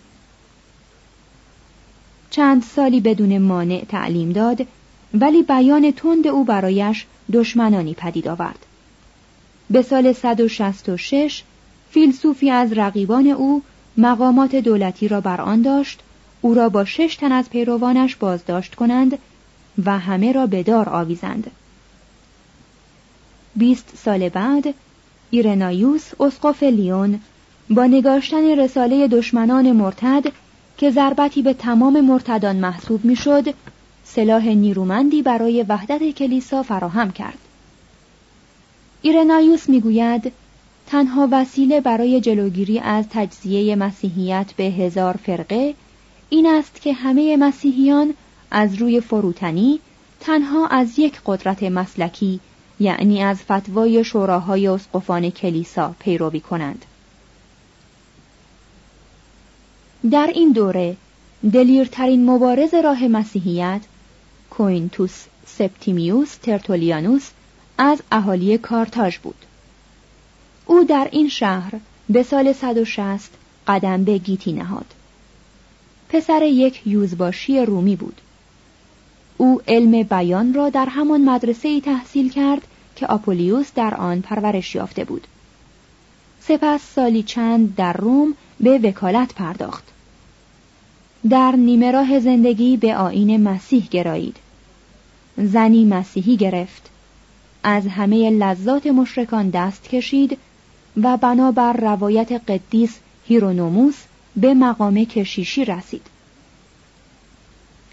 چند 2.29 2.63
سالی 2.63 3.01
بدون 3.01 3.37
مانع 3.37 3.83
تعلیم 3.89 4.31
داد 4.31 4.67
ولی 5.13 5.43
بیان 5.43 5.91
تند 5.91 6.27
او 6.27 6.43
برایش 6.43 7.05
دشمنانی 7.33 7.93
پدید 7.93 8.27
آورد. 8.27 8.65
به 9.69 9.81
سال 9.81 10.13
166 10.13 11.43
فیلسوفی 11.91 12.51
از 12.51 12.73
رقیبان 12.73 13.27
او 13.27 13.63
مقامات 13.97 14.55
دولتی 14.55 15.07
را 15.07 15.21
بر 15.21 15.41
آن 15.41 15.61
داشت 15.61 15.99
او 16.41 16.53
را 16.53 16.69
با 16.69 16.85
شش 16.85 17.15
تن 17.15 17.31
از 17.31 17.49
پیروانش 17.49 18.15
بازداشت 18.15 18.75
کنند 18.75 19.17
و 19.85 19.99
همه 19.99 20.31
را 20.31 20.47
به 20.47 20.63
دار 20.63 20.89
آویزند. 20.89 21.51
بیست 23.55 23.93
سال 24.05 24.29
بعد 24.29 24.73
ایرنایوس 25.29 26.11
اسقف 26.19 26.63
لیون 26.63 27.19
با 27.69 27.85
نگاشتن 27.85 28.59
رساله 28.59 29.07
دشمنان 29.07 29.71
مرتد 29.71 30.31
که 30.77 30.91
ضربتی 30.91 31.41
به 31.41 31.53
تمام 31.53 32.01
مرتدان 32.01 32.55
محسوب 32.55 33.05
می‌شد 33.05 33.53
سلاح 34.03 34.47
نیرومندی 34.49 35.21
برای 35.21 35.63
وحدت 35.63 36.09
کلیسا 36.09 36.63
فراهم 36.63 37.11
کرد. 37.11 37.37
ایرنایوس 39.01 39.69
می‌گوید 39.69 40.31
تنها 40.87 41.27
وسیله 41.31 41.81
برای 41.81 42.21
جلوگیری 42.21 42.79
از 42.79 43.05
تجزیه 43.09 43.75
مسیحیت 43.75 44.53
به 44.57 44.63
هزار 44.63 45.19
فرقه 45.25 45.73
این 46.29 46.45
است 46.45 46.81
که 46.81 46.93
همه 46.93 47.37
مسیحیان 47.37 48.13
از 48.51 48.75
روی 48.75 49.01
فروتنی 49.01 49.79
تنها 50.19 50.67
از 50.67 50.99
یک 50.99 51.21
قدرت 51.25 51.63
مسلکی 51.63 52.39
یعنی 52.79 53.23
از 53.23 53.37
فتوای 53.43 54.03
شوراهای 54.03 54.67
اسقفان 54.67 55.29
کلیسا 55.29 55.95
پیروی 55.99 56.39
کنند. 56.39 56.85
در 60.11 60.31
این 60.35 60.51
دوره 60.51 60.95
دلیرترین 61.53 62.29
مبارز 62.29 62.73
راه 62.73 63.07
مسیحیت 63.07 63.81
کوینتوس 64.49 65.25
سپتیمیوس 65.45 66.35
ترتولیانوس 66.35 67.29
از 67.77 68.01
اهالی 68.11 68.57
کارتاژ 68.57 69.17
بود. 69.17 69.46
او 70.67 70.83
در 70.83 71.07
این 71.11 71.29
شهر 71.29 71.73
به 72.09 72.23
سال 72.23 72.53
160 72.53 73.29
قدم 73.67 74.03
به 74.03 74.17
گیتی 74.17 74.53
نهاد. 74.53 74.85
پسر 76.09 76.41
یک 76.43 76.81
یوزباشی 76.87 77.65
رومی 77.65 77.95
بود. 77.95 78.21
او 79.37 79.61
علم 79.67 80.03
بیان 80.03 80.53
را 80.53 80.69
در 80.69 80.85
همان 80.85 81.21
مدرسه 81.21 81.67
ای 81.67 81.81
تحصیل 81.81 82.29
کرد 82.29 82.61
که 82.95 83.07
آپولیوس 83.07 83.73
در 83.75 83.95
آن 83.95 84.21
پرورش 84.21 84.75
یافته 84.75 85.03
بود. 85.03 85.27
سپس 86.41 86.81
سالی 86.95 87.23
چند 87.23 87.75
در 87.75 87.93
روم 87.93 88.33
به 88.59 88.77
وکالت 88.77 89.33
پرداخت. 89.33 89.83
در 91.29 91.51
نیمه 91.51 91.91
راه 91.91 92.19
زندگی 92.19 92.77
به 92.77 92.95
آین 92.95 93.43
مسیح 93.43 93.87
گرایید. 93.91 94.37
زنی 95.37 95.85
مسیحی 95.85 96.37
گرفت. 96.37 96.89
از 97.63 97.87
همه 97.87 98.29
لذات 98.29 98.87
مشرکان 98.87 99.49
دست 99.49 99.83
کشید 99.83 100.37
و 101.03 101.17
بنابر 101.17 101.73
روایت 101.73 102.31
قدیس 102.31 102.99
هیرونوموس 103.27 103.95
به 104.35 104.53
مقام 104.53 105.05
کشیشی 105.05 105.65
رسید. 105.65 106.01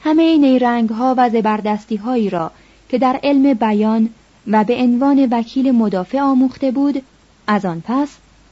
همه 0.04 0.36
نیرنگ 0.36 0.88
ها 0.90 1.14
و 1.18 1.30
زبردستی 1.30 1.96
هایی 1.96 2.30
را 2.30 2.50
که 2.88 2.98
در 2.98 3.20
علم 3.22 3.54
بیان 3.54 4.10
و 4.46 4.64
به 4.64 4.76
عنوان 4.76 5.28
وکیل 5.30 5.72
مدافع 5.72 6.20
آموخته 6.20 6.70
بود 6.70 7.02
از 7.46 7.64
آن 7.64 7.82
پس 7.86 8.08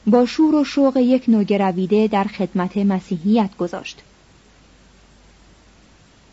با 0.07 0.25
شور 0.25 0.55
و 0.55 0.63
شوق 0.63 0.97
یک 0.97 1.23
نوگرویده 1.27 2.07
در 2.07 2.23
خدمت 2.23 2.77
مسیحیت 2.77 3.57
گذاشت. 3.57 4.01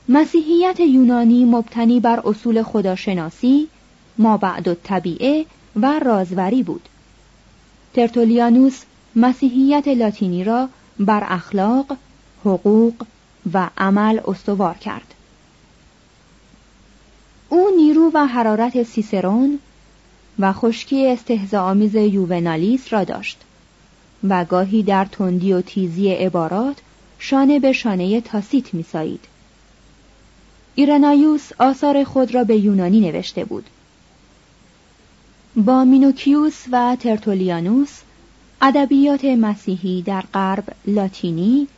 مسیحیت 0.09 0.81
یونانی 0.81 1.45
مبتنی 1.45 2.01
بر 2.01 2.23
اصول 2.25 2.63
خداشناسی 2.63 3.69
ما 4.19 4.37
بعد 4.37 4.75
طبیعه 4.75 5.45
و 5.77 5.99
رازوری 5.99 6.63
بود. 6.63 6.89
ترتولیانوس 7.95 8.83
مسیحیت 9.17 9.89
لاتینی 9.89 10.45
را 10.45 10.69
بر 11.01 11.25
اخلاق، 11.29 11.97
حقوق 12.45 12.95
و 13.53 13.71
عمل 13.79 14.21
استوار 14.29 14.75
کرد. 14.75 15.15
او 17.49 17.71
نیرو 17.77 18.11
و 18.15 18.27
حرارت 18.27 18.83
سیسرون 18.83 19.59
و 20.39 20.53
خشکی 20.53 21.07
استهزاآمیز 21.07 21.95
یوونالیس 21.95 22.93
را 22.93 23.05
داشت 23.05 23.41
و 24.29 24.45
گاهی 24.45 24.83
در 24.83 25.05
تندی 25.05 25.53
و 25.53 25.61
تیزی 25.61 26.13
عبارات 26.13 26.77
شانه 27.19 27.59
به 27.59 27.73
شانه 27.73 28.21
تاسیت 28.21 28.75
میسایید. 28.75 29.25
ایرنایوس 30.75 31.51
آثار 31.59 32.05
خود 32.05 32.35
را 32.35 32.45
به 32.45 32.57
یونانی 32.57 33.01
نوشته 33.01 33.45
بود. 33.45 33.65
با 35.61 35.85
مینوکیوس 35.85 36.65
و 36.73 36.97
ترتولیانوس 37.01 38.01
ادبیات 38.63 39.25
مسیحی 39.25 40.03
در 40.03 40.25
غرب 40.35 40.65
لاتینی 40.87 41.69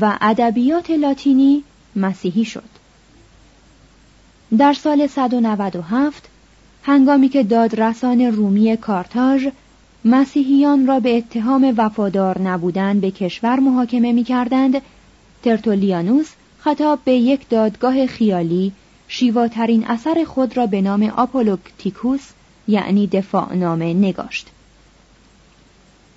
و 0.00 0.18
ادبیات 0.20 0.90
لاتینی 0.90 1.64
مسیحی 1.96 2.44
شد. 2.44 2.68
در 4.58 4.72
سال 4.72 5.06
197 5.06 6.28
هنگامی 6.82 7.28
که 7.28 7.42
دادرسان 7.42 8.20
رومی 8.20 8.76
کارتاژ 8.76 9.48
مسیحیان 10.04 10.86
را 10.86 11.00
به 11.00 11.16
اتهام 11.16 11.74
وفادار 11.76 12.40
نبودن 12.40 13.00
به 13.00 13.10
کشور 13.10 13.60
محاکمه 13.60 14.12
می 14.12 14.24
کردند، 14.24 14.82
ترتولیانوس 15.42 16.30
خطاب 16.58 16.98
به 17.04 17.12
یک 17.12 17.48
دادگاه 17.48 18.06
خیالی 18.06 18.72
شیواترین 19.08 19.86
اثر 19.86 20.24
خود 20.24 20.56
را 20.56 20.66
به 20.66 20.82
نام 20.82 21.02
آپولوگتیکوس 21.02 22.28
یعنی 22.68 23.06
دفاع 23.06 23.54
نامه 23.54 23.94
نگاشت. 23.94 24.48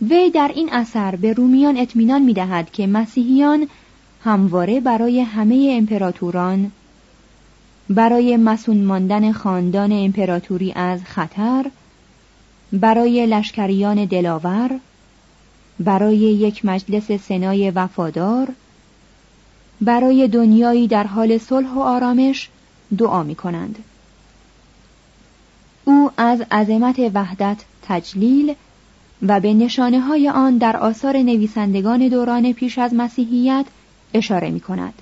وی 0.01 0.29
در 0.29 0.51
این 0.55 0.73
اثر 0.73 1.15
به 1.15 1.33
رومیان 1.33 1.77
اطمینان 1.77 2.21
می 2.21 2.33
دهد 2.33 2.71
که 2.71 2.87
مسیحیان 2.87 3.67
همواره 4.23 4.79
برای 4.79 5.21
همه 5.21 5.75
امپراتوران 5.77 6.71
برای 7.89 8.37
مسون 8.37 8.83
ماندن 8.83 9.31
خاندان 9.31 9.91
امپراتوری 9.91 10.73
از 10.75 10.99
خطر 11.03 11.65
برای 12.73 13.25
لشکریان 13.25 14.05
دلاور 14.05 14.79
برای 15.79 16.17
یک 16.17 16.65
مجلس 16.65 17.11
سنای 17.11 17.71
وفادار 17.71 18.47
برای 19.81 20.27
دنیایی 20.27 20.87
در 20.87 21.07
حال 21.07 21.37
صلح 21.37 21.73
و 21.73 21.79
آرامش 21.79 22.49
دعا 22.97 23.23
می 23.23 23.35
کنند. 23.35 23.83
از 26.17 26.41
عظمت 26.51 26.99
وحدت 27.13 27.57
تجلیل 27.87 28.55
و 29.21 29.39
به 29.39 29.53
نشانه 29.53 29.99
های 29.99 30.29
آن 30.29 30.57
در 30.57 30.77
آثار 30.77 31.17
نویسندگان 31.17 32.07
دوران 32.07 32.53
پیش 32.53 32.77
از 32.77 32.93
مسیحیت 32.93 33.65
اشاره 34.13 34.49
می 34.49 34.59
کند. 34.59 34.93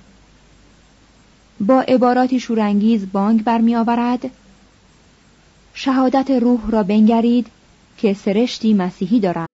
با 1.60 1.80
عباراتی 1.80 2.40
شورانگیز 2.40 3.12
بانگ 3.12 3.44
برمیآورد 3.44 4.30
شهادت 5.74 6.30
روح 6.30 6.70
را 6.70 6.82
بنگرید 6.82 7.46
که 7.98 8.14
سرشتی 8.14 8.74
مسیحی 8.74 9.20
دارد. 9.20 9.53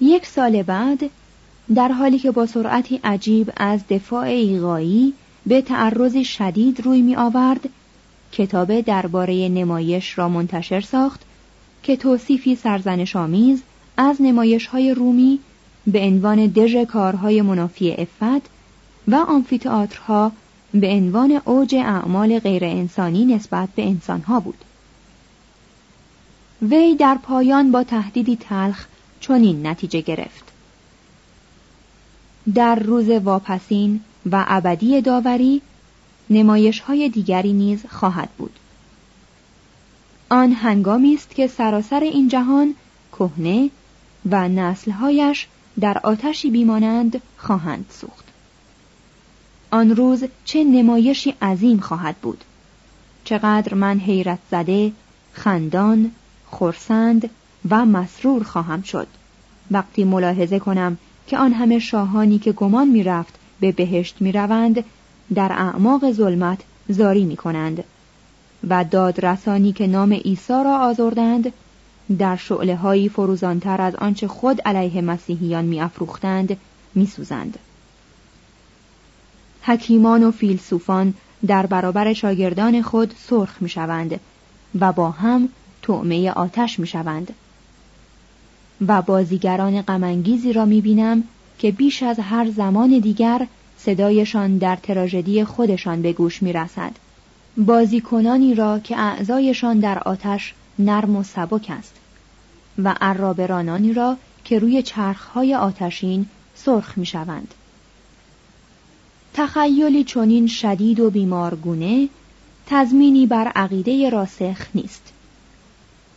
یک 0.00 0.26
سال 0.26 0.62
بعد 0.62 1.10
در 1.74 1.88
حالی 1.88 2.18
که 2.18 2.30
با 2.30 2.46
سرعتی 2.46 3.00
عجیب 3.04 3.52
از 3.56 3.80
دفاع 3.90 4.24
ایغایی 4.24 5.12
به 5.46 5.62
تعرض 5.62 6.16
شدید 6.16 6.80
روی 6.80 7.02
می 7.02 7.16
آورد 7.16 7.68
کتاب 8.32 8.80
درباره 8.80 9.48
نمایش 9.48 10.18
را 10.18 10.28
منتشر 10.28 10.80
ساخت 10.80 11.20
که 11.82 11.96
توصیفی 11.96 12.56
سرزنش 12.56 13.16
آمیز 13.16 13.62
از 13.96 14.22
نمایش 14.22 14.66
های 14.66 14.94
رومی 14.94 15.38
به 15.86 16.00
عنوان 16.00 16.46
دژ 16.46 16.76
کارهای 16.76 17.42
منافی 17.42 17.92
افت 17.92 18.50
و 19.08 19.14
آمفیتئاترها 19.14 20.32
به 20.74 20.88
عنوان 20.88 21.40
اوج 21.44 21.74
اعمال 21.74 22.38
غیر 22.38 22.64
انسانی 22.64 23.24
نسبت 23.24 23.68
به 23.76 23.86
انسانها 23.86 24.40
بود. 24.40 24.64
وی 26.62 26.94
در 26.94 27.18
پایان 27.22 27.72
با 27.72 27.84
تهدیدی 27.84 28.36
تلخ 28.36 28.86
چنین 29.20 29.66
نتیجه 29.66 30.00
گرفت. 30.00 30.52
در 32.54 32.74
روز 32.74 33.08
واپسین 33.08 34.00
و 34.32 34.44
ابدی 34.48 35.00
داوری 35.00 35.62
نمایش 36.30 36.80
های 36.80 37.08
دیگری 37.08 37.52
نیز 37.52 37.86
خواهد 37.86 38.28
بود. 38.38 38.58
آن 40.28 40.52
هنگامی 40.52 41.14
است 41.14 41.30
که 41.30 41.46
سراسر 41.46 42.00
این 42.00 42.28
جهان 42.28 42.74
کهنه 43.12 43.70
و 44.30 44.48
نسلهایش 44.48 45.46
در 45.80 46.00
آتشی 46.02 46.50
بیمانند 46.50 47.22
خواهند 47.36 47.86
سوخت. 47.90 48.24
آن 49.70 49.96
روز 49.96 50.24
چه 50.44 50.64
نمایشی 50.64 51.34
عظیم 51.42 51.80
خواهد 51.80 52.16
بود. 52.16 52.44
چقدر 53.24 53.74
من 53.74 53.98
حیرت 53.98 54.38
زده، 54.50 54.92
خندان، 55.32 56.10
خرسند 56.50 57.30
و 57.70 57.84
مسرور 57.84 58.42
خواهم 58.42 58.82
شد. 58.82 59.06
وقتی 59.70 60.04
ملاحظه 60.04 60.58
کنم 60.58 60.98
که 61.26 61.38
آن 61.38 61.52
همه 61.52 61.78
شاهانی 61.78 62.38
که 62.38 62.52
گمان 62.52 62.88
می 62.88 63.02
رفت 63.02 63.34
به 63.60 63.72
بهشت 63.72 64.16
می 64.20 64.32
روند 64.32 64.84
در 65.34 65.52
اعماق 65.52 66.12
ظلمت 66.12 66.60
زاری 66.88 67.24
می 67.24 67.36
کنند 67.36 67.84
و 68.68 68.84
دادرسانی 68.84 69.72
که 69.72 69.86
نام 69.86 70.12
عیسی 70.12 70.52
را 70.52 70.78
آزردند 70.78 71.52
در 72.18 72.36
شعله 72.36 72.76
هایی 72.76 73.08
فروزانتر 73.08 73.80
از 73.80 73.94
آنچه 73.94 74.28
خود 74.28 74.60
علیه 74.60 75.00
مسیحیان 75.00 75.64
می 75.64 75.80
افروختند 75.80 76.56
می 76.94 77.06
سوزند. 77.06 77.58
حکیمان 79.62 80.22
و 80.22 80.30
فیلسوفان 80.30 81.14
در 81.46 81.66
برابر 81.66 82.12
شاگردان 82.12 82.82
خود 82.82 83.14
سرخ 83.18 83.56
می 83.60 83.68
شوند 83.68 84.20
و 84.80 84.92
با 84.92 85.10
هم 85.10 85.48
تعمه 85.82 86.30
آتش 86.30 86.78
می 86.78 86.86
شوند. 86.86 87.34
و 88.88 89.02
بازیگران 89.02 89.82
غمانگیزی 89.82 90.52
را 90.52 90.64
می 90.64 90.80
بینم 90.80 91.24
که 91.58 91.70
بیش 91.70 92.02
از 92.02 92.18
هر 92.18 92.50
زمان 92.50 92.98
دیگر 92.98 93.46
صدایشان 93.78 94.58
در 94.58 94.76
تراژدی 94.76 95.44
خودشان 95.44 96.02
به 96.02 96.12
گوش 96.12 96.42
می 96.42 96.52
رسد. 96.52 96.92
بازیکنانی 97.56 98.54
را 98.54 98.78
که 98.78 98.98
اعضایشان 98.98 99.78
در 99.78 99.98
آتش 99.98 100.54
نرم 100.78 101.16
و 101.16 101.22
سبک 101.22 101.66
است 101.70 101.94
و 102.78 102.94
عرابرانانی 103.00 103.92
را 103.92 104.16
که 104.44 104.58
روی 104.58 104.82
چرخهای 104.82 105.54
آتشین 105.54 106.26
سرخ 106.54 106.98
می 106.98 107.06
شوند. 107.06 107.54
تخیلی 109.34 110.04
چنین 110.04 110.46
شدید 110.46 111.00
و 111.00 111.10
بیمارگونه 111.10 112.08
تضمینی 112.66 113.26
بر 113.26 113.52
عقیده 113.54 114.10
راسخ 114.10 114.66
نیست. 114.74 115.12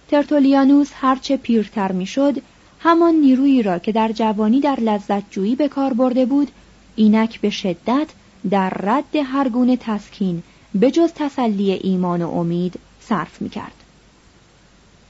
ترتولیانوس 0.07 0.89
هرچه 0.93 1.37
پیرتر 1.37 1.91
می‌شد 1.91 2.41
همان 2.79 3.15
نیرویی 3.15 3.63
را 3.63 3.79
که 3.79 3.91
در 3.91 4.11
جوانی 4.11 4.59
در 4.59 4.79
لذت 4.79 5.31
جویی 5.31 5.55
به 5.55 5.67
کار 5.67 5.93
برده 5.93 6.25
بود 6.25 6.51
اینک 6.95 7.41
به 7.41 7.49
شدت 7.49 8.07
در 8.49 8.69
رد 8.69 9.15
هر 9.15 9.49
گونه 9.49 9.77
تسکین 9.77 10.43
به 10.75 10.91
جز 10.91 11.09
تسلی 11.15 11.71
ایمان 11.71 12.21
و 12.21 12.31
امید 12.31 12.79
صرف 13.01 13.41
می 13.41 13.49
کرد. 13.49 13.73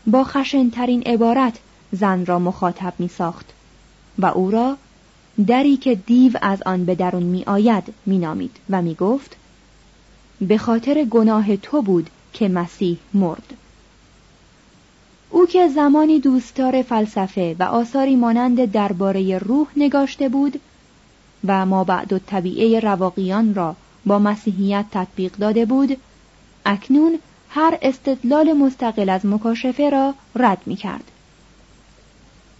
با 0.07 0.23
خشنترین 0.23 1.03
عبارت 1.03 1.59
زن 1.91 2.25
را 2.25 2.39
مخاطب 2.39 2.93
می 2.99 3.07
ساخت 3.07 3.53
و 4.19 4.25
او 4.25 4.51
را 4.51 4.77
دری 5.47 5.77
که 5.77 5.95
دیو 5.95 6.33
از 6.41 6.61
آن 6.61 6.85
به 6.85 6.95
درون 6.95 7.23
می 7.23 7.43
آید 7.47 7.93
می 8.05 8.17
نامید 8.17 8.57
و 8.69 8.81
می 8.81 8.95
گفت 8.95 9.35
به 10.41 10.57
خاطر 10.57 11.03
گناه 11.03 11.57
تو 11.57 11.81
بود 11.81 12.09
که 12.33 12.47
مسیح 12.47 12.97
مرد. 13.13 13.53
او 15.29 15.45
که 15.45 15.67
زمانی 15.67 16.19
دوستدار 16.19 16.81
فلسفه 16.81 17.55
و 17.59 17.63
آثاری 17.63 18.15
مانند 18.15 18.71
درباره 18.71 19.37
روح 19.37 19.67
نگاشته 19.77 20.29
بود 20.29 20.59
و 21.47 21.65
ما 21.65 21.83
بعد 21.83 22.13
و 22.13 22.19
طبیعه 22.19 22.79
رواقیان 22.79 23.53
را 23.53 23.75
با 24.05 24.19
مسیحیت 24.19 24.85
تطبیق 24.91 25.31
داده 25.31 25.65
بود 25.65 25.97
اکنون 26.65 27.19
هر 27.49 27.77
استدلال 27.81 28.53
مستقل 28.53 29.09
از 29.09 29.25
مکاشفه 29.25 29.89
را 29.89 30.13
رد 30.35 30.61
می 30.65 30.75
کرد 30.75 31.11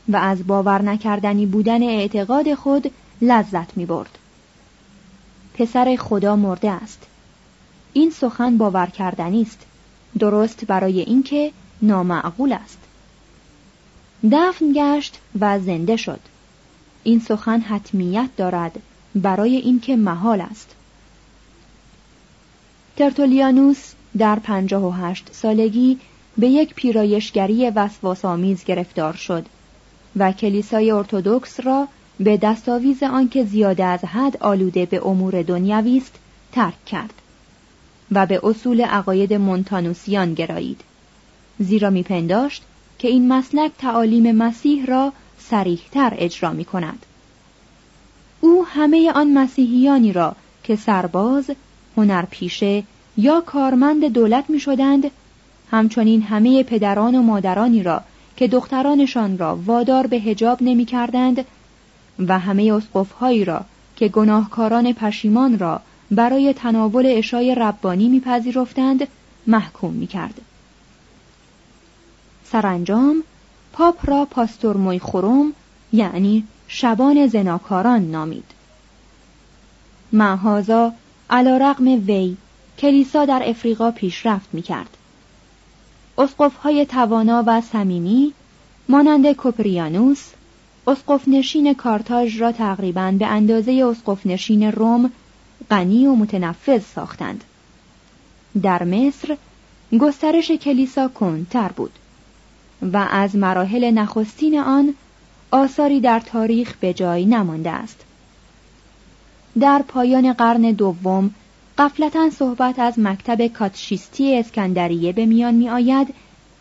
و 0.10 0.18
از 0.18 0.48
باور 0.48 0.82
نکردنی 0.82 1.46
بودن 1.46 1.84
اعتقاد 1.84 2.54
خود 2.54 2.92
لذت 3.22 3.78
می 3.78 3.86
برد. 3.86 4.18
پسر 5.54 5.96
خدا 5.96 6.36
مرده 6.36 6.72
است 6.72 7.08
این 7.94 8.10
سخن 8.10 8.58
باور 8.58 8.86
کردنی 8.86 9.42
است 9.42 9.66
درست 10.20 10.66
برای 10.66 11.00
اینکه 11.00 11.52
نامعقول 11.82 12.54
است. 12.54 12.78
دفن 14.32 14.74
گشت 14.74 15.20
و 15.40 15.60
زنده 15.60 15.96
شد. 15.96 16.20
این 17.04 17.20
سخن 17.20 17.60
حتمیت 17.60 18.30
دارد 18.38 18.80
برای 19.16 19.56
اینکه 19.56 19.96
محال 19.96 20.42
است. 20.42 20.76
ترتولیانوس 22.98 23.94
در 24.18 24.40
پنجاه 24.40 24.84
و 24.84 24.92
هشت 24.92 25.30
سالگی 25.32 26.00
به 26.38 26.48
یک 26.48 26.74
پیرایشگری 26.74 27.70
وسواسآمیز 27.70 28.64
گرفتار 28.64 29.14
شد 29.14 29.46
و 30.16 30.32
کلیسای 30.32 30.92
ارتودکس 30.92 31.60
را 31.60 31.88
به 32.20 32.38
دستاویز 32.38 33.04
آنکه 33.04 33.46
زیاده 33.46 33.86
از 33.86 34.06
حد 34.06 34.38
آلوده 34.38 34.86
به 34.86 35.08
امور 35.08 35.42
دنیوی 35.42 35.98
است 35.98 36.16
ترک 36.52 36.86
کرد 36.86 37.14
و 38.12 38.26
به 38.26 38.40
اصول 38.44 38.82
عقاید 38.82 39.34
مونتانوسیان 39.34 40.34
گرایید. 40.34 40.82
زیرا 41.60 41.90
میپنداشت 41.90 42.64
که 43.00 43.08
این 43.08 43.28
مسلک 43.28 43.72
تعالیم 43.78 44.32
مسیح 44.36 44.86
را 44.86 45.14
سریحتر 45.40 46.14
اجرا 46.18 46.54
می 46.54 46.66
کند. 46.66 47.06
او 48.42 48.66
همه 48.66 49.12
آن 49.12 49.34
مسیحیانی 49.34 50.14
را 50.14 50.36
که 50.64 50.76
سرباز، 50.76 51.52
هنرپیشه 51.98 52.84
یا 53.18 53.42
کارمند 53.42 54.06
دولت 54.06 54.50
می 54.50 54.60
شدند، 54.60 55.12
همچنین 55.72 56.22
همه 56.22 56.64
پدران 56.64 57.16
و 57.16 57.22
مادرانی 57.22 57.84
را 57.84 58.02
که 58.38 58.48
دخترانشان 58.48 59.38
را 59.38 59.60
وادار 59.66 60.08
به 60.08 60.18
هجاب 60.18 60.58
نمی 60.62 60.86
کردند 60.86 61.46
و 62.28 62.40
همه 62.40 62.74
اسقفهایی 62.74 63.46
را 63.46 63.66
که 63.96 64.08
گناهکاران 64.08 64.94
پشیمان 64.94 65.60
را 65.60 65.82
برای 66.12 66.54
تناول 66.54 67.06
اشای 67.06 67.56
ربانی 67.56 68.10
میپذیرفتند 68.10 69.08
محکوم 69.48 69.94
می‌کرد 69.94 70.42
سرانجام 72.52 73.24
پاپ 73.74 74.10
را 74.10 74.26
پاستور 74.26 75.00
خروم 75.00 75.54
یعنی 75.94 76.44
شبان 76.68 77.28
زناکاران 77.28 78.12
نامید 78.12 78.46
معهازا 80.12 80.94
علا 81.30 81.58
رقم 81.58 81.86
وی 81.86 82.38
کلیسا 82.78 83.26
در 83.26 83.42
افریقا 83.46 83.92
پیشرفت 83.92 84.50
می 84.54 84.62
کرد. 84.62 84.98
های 86.64 86.86
توانا 86.86 87.44
و 87.48 87.62
صمیمی 87.62 88.34
مانند 88.90 89.32
کوپریانوس 89.32 90.30
اسقف 90.88 91.28
نشین 91.28 91.74
کارتاژ 91.74 92.42
را 92.42 92.52
تقریبا 92.52 93.16
به 93.20 93.28
اندازه 93.28 93.72
اسقف 93.72 94.26
نشین 94.26 94.64
روم 94.64 95.12
غنی 95.72 96.08
و 96.08 96.16
متنفذ 96.16 96.82
ساختند. 96.96 97.44
در 98.64 98.84
مصر 98.84 99.38
گسترش 100.00 100.52
کلیسا 100.52 101.08
کنتر 101.08 101.68
بود. 101.68 101.99
و 102.82 103.08
از 103.12 103.36
مراحل 103.36 103.92
نخستین 103.92 104.60
آن 104.60 104.94
آثاری 105.52 106.00
در 106.00 106.20
تاریخ 106.20 106.76
به 106.80 106.94
جای 106.94 107.26
نمانده 107.26 107.70
است. 107.70 108.06
در 109.60 109.84
پایان 109.88 110.34
قرن 110.34 110.62
دوم 110.62 111.32
قفلتا 111.78 112.30
صحبت 112.30 112.80
از 112.80 113.00
مکتب 113.00 113.48
کاتشیستی 113.48 114.38
اسکندریه 114.38 115.14
به 115.14 115.26
میان 115.26 115.54
می 115.54 115.70
آید 115.70 116.14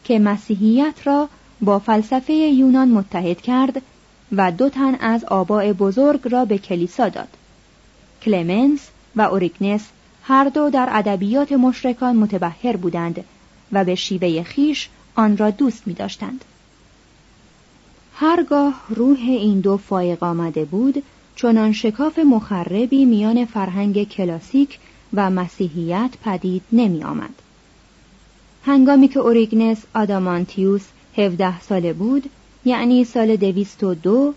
که 0.04 0.18
مسیحیت 0.18 0.94
را 1.04 1.28
با 1.60 1.78
فلسفه 1.78 2.32
یونان 2.32 2.88
متحد 2.88 3.40
کرد 3.40 3.82
و 4.32 4.52
دو 4.52 4.68
تن 4.68 4.94
از 4.94 5.24
آباء 5.24 5.72
بزرگ 5.72 6.20
را 6.24 6.44
به 6.44 6.58
کلیسا 6.58 7.08
داد. 7.08 7.28
کلمنس 8.22 8.88
و 9.16 9.20
اوریکنس 9.20 9.88
هر 10.22 10.44
دو 10.44 10.70
در 10.70 10.88
ادبیات 10.92 11.52
مشرکان 11.52 12.16
متبهر 12.16 12.76
بودند 12.76 13.24
و 13.72 13.84
به 13.84 13.94
شیوه 13.94 14.42
خیش 14.42 14.88
آن 15.18 15.36
را 15.36 15.50
دوست 15.50 15.86
می 15.86 15.94
داشتند. 15.94 16.44
هرگاه 18.14 18.82
روح 18.88 19.18
این 19.20 19.60
دو 19.60 19.76
فایق 19.76 20.22
آمده 20.22 20.64
بود 20.64 21.02
چنان 21.36 21.72
شکاف 21.72 22.18
مخربی 22.18 23.04
میان 23.04 23.44
فرهنگ 23.44 24.08
کلاسیک 24.08 24.78
و 25.14 25.30
مسیحیت 25.30 26.10
پدید 26.24 26.62
نمی 26.72 27.04
آمد. 27.04 27.34
هنگامی 28.64 29.08
که 29.08 29.20
اوریگنس 29.20 29.78
آدامانتیوس 29.94 30.84
17 31.16 31.60
ساله 31.60 31.92
بود 31.92 32.30
یعنی 32.64 33.04
سال 33.04 33.36
دویست 33.36 33.84
و 33.84 33.94
دو 33.94 34.34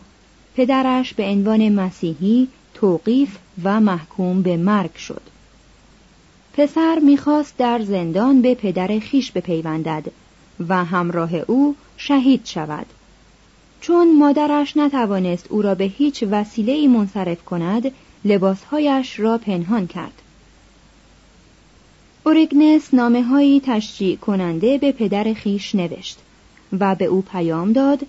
پدرش 0.55 1.13
به 1.13 1.23
عنوان 1.23 1.69
مسیحی 1.69 2.47
توقیف 2.73 3.37
و 3.63 3.79
محکوم 3.79 4.41
به 4.41 4.57
مرگ 4.57 4.95
شد 4.95 5.21
پسر 6.53 6.99
می‌خواست 6.99 7.57
در 7.57 7.81
زندان 7.81 8.41
به 8.41 8.55
پدر 8.55 8.99
خیش 8.99 9.31
بپیوندد 9.31 10.11
و 10.69 10.85
همراه 10.85 11.35
او 11.35 11.75
شهید 11.97 12.45
شود. 12.45 12.85
چون 13.81 14.17
مادرش 14.17 14.77
نتوانست 14.77 15.45
او 15.49 15.61
را 15.61 15.75
به 15.75 15.83
هیچ 15.83 16.23
وسیله 16.31 16.71
ای 16.71 16.87
منصرف 16.87 17.45
کند 17.45 17.91
لباسهایش 18.25 19.19
را 19.19 19.37
پنهان 19.37 19.87
کرد. 19.87 20.21
اوریگنس 22.25 22.93
نامه 22.93 23.59
تشجیع 23.59 24.17
کننده 24.17 24.77
به 24.77 24.91
پدر 24.91 25.33
خیش 25.33 25.75
نوشت 25.75 26.19
و 26.79 26.95
به 26.95 27.05
او 27.05 27.21
پیام 27.21 27.73
داد 27.73 27.99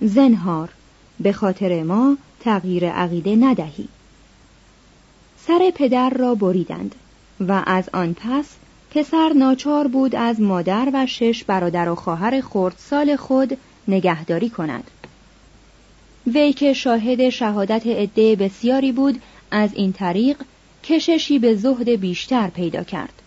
زنهار 0.00 0.68
به 1.20 1.32
خاطر 1.32 1.82
ما 1.82 2.16
تغییر 2.40 2.90
عقیده 2.90 3.36
ندهی. 3.36 3.88
سر 5.46 5.72
پدر 5.74 6.10
را 6.10 6.34
بریدند 6.34 6.94
و 7.40 7.62
از 7.66 7.88
آن 7.92 8.14
پس 8.14 8.46
پسر 8.94 9.32
ناچار 9.32 9.88
بود 9.88 10.16
از 10.16 10.40
مادر 10.40 10.88
و 10.92 11.06
شش 11.06 11.44
برادر 11.44 11.88
و 11.88 11.94
خواهر 11.94 12.40
خردسال 12.40 13.16
خود 13.16 13.58
نگهداری 13.88 14.50
کند. 14.50 14.90
وی 16.26 16.52
که 16.52 16.72
شاهد 16.72 17.28
شهادت 17.28 17.86
عده 17.86 18.36
بسیاری 18.36 18.92
بود 18.92 19.22
از 19.50 19.70
این 19.74 19.92
طریق 19.92 20.36
کششی 20.84 21.38
به 21.38 21.54
زهد 21.54 21.88
بیشتر 21.88 22.48
پیدا 22.48 22.84
کرد 22.84 23.22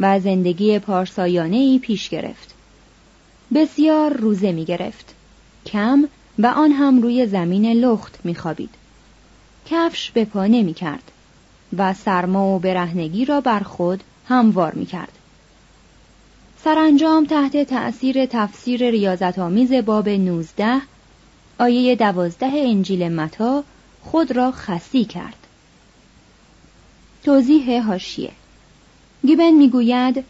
و 0.00 0.20
زندگی 0.20 0.78
پارسایانه 0.78 1.56
ای 1.56 1.78
پیش 1.78 2.08
گرفت. 2.08 2.54
بسیار 3.54 4.12
روزه 4.12 4.52
می 4.52 4.64
گرفت. 4.64 5.14
کم 5.66 6.08
و 6.38 6.46
آن 6.46 6.72
هم 6.72 7.02
روی 7.02 7.26
زمین 7.26 7.66
لخت 7.66 8.18
می 8.24 8.34
خوابید. 8.34 8.74
کفش 9.66 10.10
به 10.10 10.24
پا 10.24 10.46
نمی 10.46 10.74
کرد 10.74 11.12
و 11.76 11.94
سرما 11.94 12.56
و 12.56 12.58
برهنگی 12.58 13.24
را 13.24 13.40
بر 13.40 13.60
خود 13.60 14.02
هموار 14.28 14.74
می 14.74 14.86
کرد. 14.86 15.12
سرانجام 16.64 17.24
تحت 17.24 17.56
تأثیر 17.56 18.26
تفسیر 18.26 18.90
ریاضت 18.90 19.38
آمیز 19.38 19.72
باب 19.72 20.08
19 20.08 20.80
آیه 21.58 21.96
دوازده 21.96 22.46
انجیل 22.46 23.08
متا 23.08 23.64
خود 24.02 24.32
را 24.32 24.50
خسی 24.50 25.04
کرد. 25.04 25.36
توضیح 27.24 27.86
هاشیه 27.86 28.30
گیبن 29.26 29.50
می‌گوید 29.50 30.24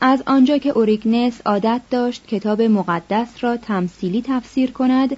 از 0.00 0.22
آنجا 0.26 0.58
که 0.58 0.70
اوریگنس 0.70 1.40
عادت 1.46 1.80
داشت 1.90 2.26
کتاب 2.26 2.62
مقدس 2.62 3.28
را 3.40 3.56
تمثیلی 3.56 4.22
تفسیر 4.22 4.70
کند 4.70 5.16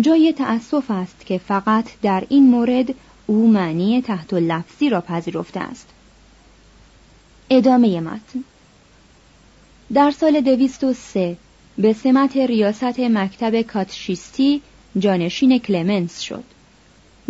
جای 0.00 0.32
تأسف 0.32 0.90
است 0.90 1.26
که 1.26 1.38
فقط 1.38 1.84
در 2.02 2.24
این 2.28 2.50
مورد 2.50 2.94
او 3.26 3.50
معنی 3.50 4.02
تحت 4.02 4.34
لفظی 4.34 4.90
را 4.90 5.00
پذیرفته 5.00 5.60
است 5.60 5.88
ادامه 7.50 8.00
متن. 8.00 8.44
در 9.94 10.10
سال 10.10 10.40
دویست 10.40 10.84
و 10.84 10.92
سه 10.92 11.36
به 11.78 11.92
سمت 11.92 12.36
ریاست 12.36 13.00
مکتب 13.00 13.62
کاتشیستی 13.62 14.62
جانشین 14.98 15.58
کلمنس 15.58 16.20
شد. 16.20 16.44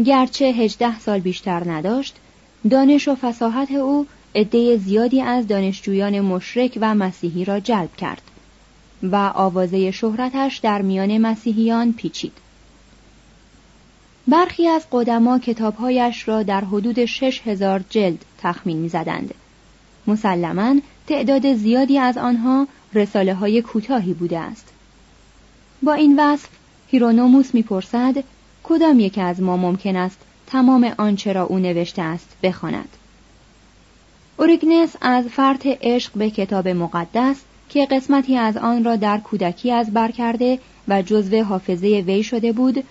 گرچه 0.05 0.45
هجده 0.45 0.99
سال 0.99 1.21
بیشتر 1.21 1.71
نداشت 1.71 2.17
دانش 2.71 3.09
و 3.09 3.15
فساحت 3.15 3.71
او 3.71 4.07
عده 4.35 4.77
زیادی 4.77 5.23
از 5.23 5.47
دانشجویان 5.47 6.21
مشرک 6.21 6.79
و 6.81 6.95
مسیحی 6.95 7.45
را 7.45 7.61
جلب 7.61 7.97
کرد 7.97 8.23
و 9.03 9.17
آوازه 9.35 9.91
شهرتش 9.91 10.57
در 10.57 10.83
میان 10.83 11.19
مسیحیان 11.19 11.93
پیچید. 11.93 12.33
برخی 14.29 14.69
از 14.69 14.87
قدما 14.93 15.39
کتابهایش 15.39 16.29
را 16.29 16.43
در 16.43 16.65
حدود 16.65 17.05
شش 17.05 17.41
هزار 17.45 17.85
جلد 17.91 18.25
تخمین 18.39 18.77
می‌زدند. 18.77 19.35
مسلما 20.09 20.75
تعداد 21.07 21.55
زیادی 21.55 21.99
از 21.99 22.19
آنها 22.19 22.67
رساله 22.95 23.35
های 23.35 23.63
کوتاهی 23.63 24.15
بوده 24.15 24.39
است. 24.39 24.69
با 25.83 25.93
این 25.93 26.21
وصف 26.21 26.49
هیرونوموس 26.89 27.55
می‌پرسد 27.55 28.25
کدام 28.63 29.01
یک 29.01 29.19
از 29.19 29.43
ما 29.43 29.57
ممکن 29.57 29.97
است 29.97 30.19
تمام 30.47 30.95
آنچه 30.99 31.33
را 31.33 31.43
او 31.43 31.59
نوشته 31.59 32.03
است 32.03 32.37
بخواند؟ 32.43 32.89
اوریگنس 34.37 34.97
از 35.01 35.25
فرط 35.25 35.67
عشق 35.67 36.13
به 36.15 36.31
کتاب 36.31 36.69
مقدس 36.69 37.37
که 37.69 37.87
قسمتی 37.91 38.37
از 38.37 38.57
آن 38.57 38.85
را 38.85 38.97
در 38.97 39.19
کودکی 39.19 39.73
از 39.73 39.93
بر 39.93 40.11
کرده 40.11 40.59
و 40.89 41.03
جزو 41.03 41.43
حافظه 41.43 42.05
وی 42.07 42.23
شده 42.23 42.53
بود 42.53 42.85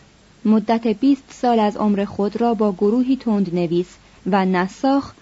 مدت 0.46 0.88
بیست 0.88 1.24
سال 1.30 1.60
از 1.60 1.78
عمر 1.78 2.06
خود 2.06 2.42
را 2.42 2.54
با 2.54 2.72
گروهی 2.72 3.16
تند 3.16 3.56
نویس 3.56 3.96
و 4.26 4.46
نساخ 4.46 5.14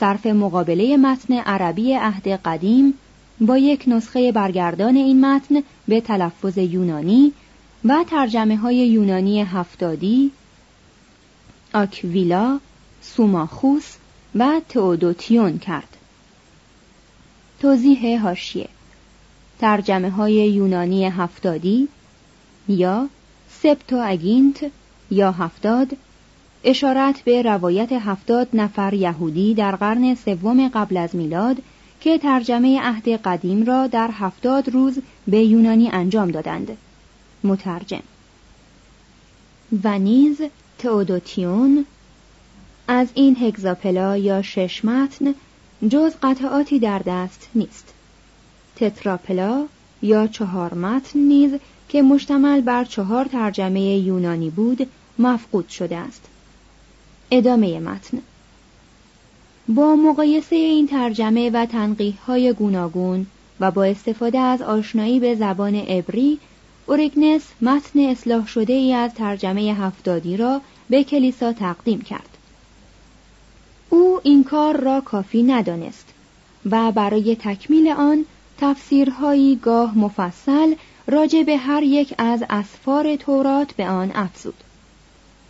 صرف 0.00 0.26
مقابله 0.26 0.96
متن 0.96 1.34
عبری 1.34 1.92
عهد 1.94 2.28
قدیم 2.28 2.94
با 3.40 3.58
یک 3.58 3.84
نسخه 3.86 4.32
برگردان 4.32 4.96
این 4.96 5.26
متن 5.26 5.62
به 5.88 6.00
تلفظ 6.00 6.58
یونانی 6.58 7.32
و 7.84 8.04
ترجمه 8.10 8.56
های 8.56 8.76
یونانی 8.76 9.42
هفتادی 9.42 10.30
آکویلا، 11.74 12.60
سوماخوس 13.02 13.96
و 14.34 14.60
تئودوتیون 14.68 15.58
کرد. 15.58 15.96
توضیح 17.60 18.22
هاشیه 18.22 18.68
ترجمه 19.58 20.10
های 20.10 20.32
یونانی 20.32 21.04
هفتادی 21.04 21.88
یا 22.68 23.08
سپتو 23.62 23.96
اگینت 24.04 24.70
یا 25.10 25.32
هفتاد 25.32 25.96
اشارت 26.68 27.20
به 27.20 27.42
روایت 27.42 27.92
هفتاد 27.92 28.48
نفر 28.54 28.94
یهودی 28.94 29.54
در 29.54 29.76
قرن 29.76 30.14
سوم 30.14 30.68
قبل 30.68 30.96
از 30.96 31.16
میلاد 31.16 31.56
که 32.00 32.18
ترجمه 32.18 32.80
عهد 32.80 33.08
قدیم 33.08 33.64
را 33.64 33.86
در 33.86 34.10
هفتاد 34.12 34.68
روز 34.68 34.98
به 35.28 35.38
یونانی 35.38 35.88
انجام 35.88 36.30
دادند. 36.30 36.76
مترجم. 37.44 38.02
و 39.84 39.98
نیز 39.98 40.40
تئودوتیون 40.78 41.86
از 42.88 43.08
این 43.14 43.36
هگزاپلا 43.40 44.16
یا 44.16 44.42
شش 44.42 44.84
متن 44.84 45.34
جز 45.88 46.12
قطعاتی 46.22 46.78
در 46.78 46.98
دست 46.98 47.48
نیست. 47.54 47.94
تتراپلا 48.76 49.66
یا 50.02 50.26
چهار 50.26 50.74
متن 50.74 51.18
نیز 51.18 51.54
که 51.88 52.02
مشتمل 52.02 52.60
بر 52.60 52.84
چهار 52.84 53.24
ترجمه 53.24 53.80
یونانی 53.80 54.50
بود 54.50 54.88
مفقود 55.18 55.68
شده 55.68 55.96
است. 55.96 56.28
ادامه 57.30 57.80
متن. 57.80 58.18
با 59.68 59.96
مقایسه 59.96 60.56
این 60.56 60.86
ترجمه 60.86 61.50
و 61.50 61.66
تنقیح 61.66 62.14
های 62.26 62.52
گوناگون 62.52 63.26
و 63.60 63.70
با 63.70 63.84
استفاده 63.84 64.38
از 64.38 64.62
آشنایی 64.62 65.20
به 65.20 65.34
زبان 65.34 65.74
عبری 65.74 66.38
اوریگنس 66.86 67.42
متن 67.62 68.00
اصلاح 68.00 68.46
شده 68.46 68.72
ای 68.72 68.92
از 68.92 69.14
ترجمه 69.14 69.74
هفتادی 69.74 70.36
را 70.36 70.60
به 70.90 71.04
کلیسا 71.04 71.52
تقدیم 71.52 72.00
کرد. 72.00 72.38
او 73.90 74.20
این 74.22 74.44
کار 74.44 74.80
را 74.80 75.00
کافی 75.00 75.42
ندانست 75.42 76.08
و 76.70 76.92
برای 76.92 77.36
تکمیل 77.36 77.88
آن 77.88 78.24
تفسیرهایی 78.58 79.56
گاه 79.56 79.98
مفصل 79.98 80.74
راجع 81.06 81.42
به 81.42 81.56
هر 81.56 81.82
یک 81.82 82.14
از 82.18 82.44
اسفار 82.50 83.16
تورات 83.16 83.72
به 83.72 83.88
آن 83.88 84.12
افزود. 84.14 84.54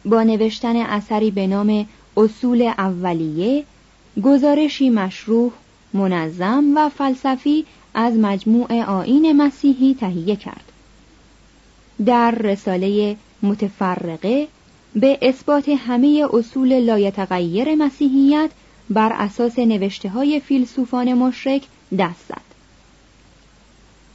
با 0.06 0.22
نوشتن 0.22 0.76
اثری 0.76 1.30
به 1.30 1.46
نام 1.46 1.86
اصول 2.16 2.62
اولیه 2.62 3.64
گزارشی 4.22 4.90
مشروح 4.90 5.52
منظم 5.94 6.64
و 6.76 6.88
فلسفی 6.88 7.64
از 7.94 8.14
مجموع 8.14 8.82
آین 8.82 9.32
مسیحی 9.32 9.94
تهیه 9.94 10.36
کرد 10.36 10.72
در 12.06 12.30
رساله 12.30 13.16
متفرقه 13.42 14.48
به 14.94 15.18
اثبات 15.22 15.68
همه 15.68 16.26
اصول 16.32 16.80
لایتغیر 16.80 17.74
مسیحیت 17.74 18.50
بر 18.90 19.12
اساس 19.12 19.58
نوشته 19.58 20.08
های 20.08 20.40
فیلسوفان 20.40 21.14
مشرک 21.14 21.62
دست 21.98 22.24
زد. 22.28 22.46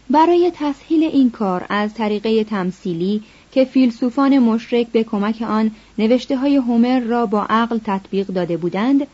برای 0.10 0.52
تسهیل 0.56 1.04
این 1.04 1.32
کار 1.32 1.66
از 1.70 1.94
طریقه 1.94 2.44
تمثیلی 2.44 3.24
که 3.52 3.66
فیلسوفان 3.66 4.40
مشرک 4.40 4.88
به 4.88 5.04
کمک 5.04 5.42
آن 5.42 5.72
نوشته 5.98 6.38
های 6.38 6.56
هومر 6.56 7.00
را 7.00 7.26
با 7.26 7.46
عقل 7.50 7.80
تطبیق 7.86 8.28
داده 8.28 8.58
بودند 8.58 9.08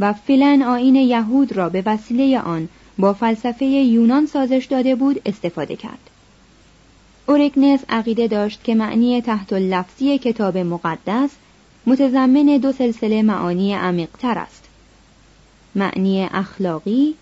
و 0.00 0.12
فیلن 0.12 0.62
آین 0.62 0.94
یهود 0.94 1.52
را 1.52 1.68
به 1.68 1.82
وسیله 1.86 2.40
آن 2.40 2.68
با 2.98 3.12
فلسفه 3.12 3.64
یونان 3.64 4.26
سازش 4.26 4.66
داده 4.70 4.94
بود 4.94 5.20
استفاده 5.26 5.76
کرد. 5.76 6.10
اوریگنس 7.26 7.80
عقیده 7.88 8.26
داشت 8.26 8.64
که 8.64 8.74
معنی 8.74 9.20
تحت 9.20 9.52
لفظی 9.52 10.18
کتاب 10.18 10.58
مقدس 10.58 11.30
متضمن 11.86 12.58
دو 12.62 12.72
سلسله 12.72 13.22
معانی 13.22 13.74
عمیقتر 13.74 14.38
است 14.38 14.64
معنی 15.74 16.28
اخلاقی 16.32 17.14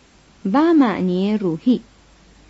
و 0.52 0.62
معنی 0.74 1.38
روحی 1.38 1.80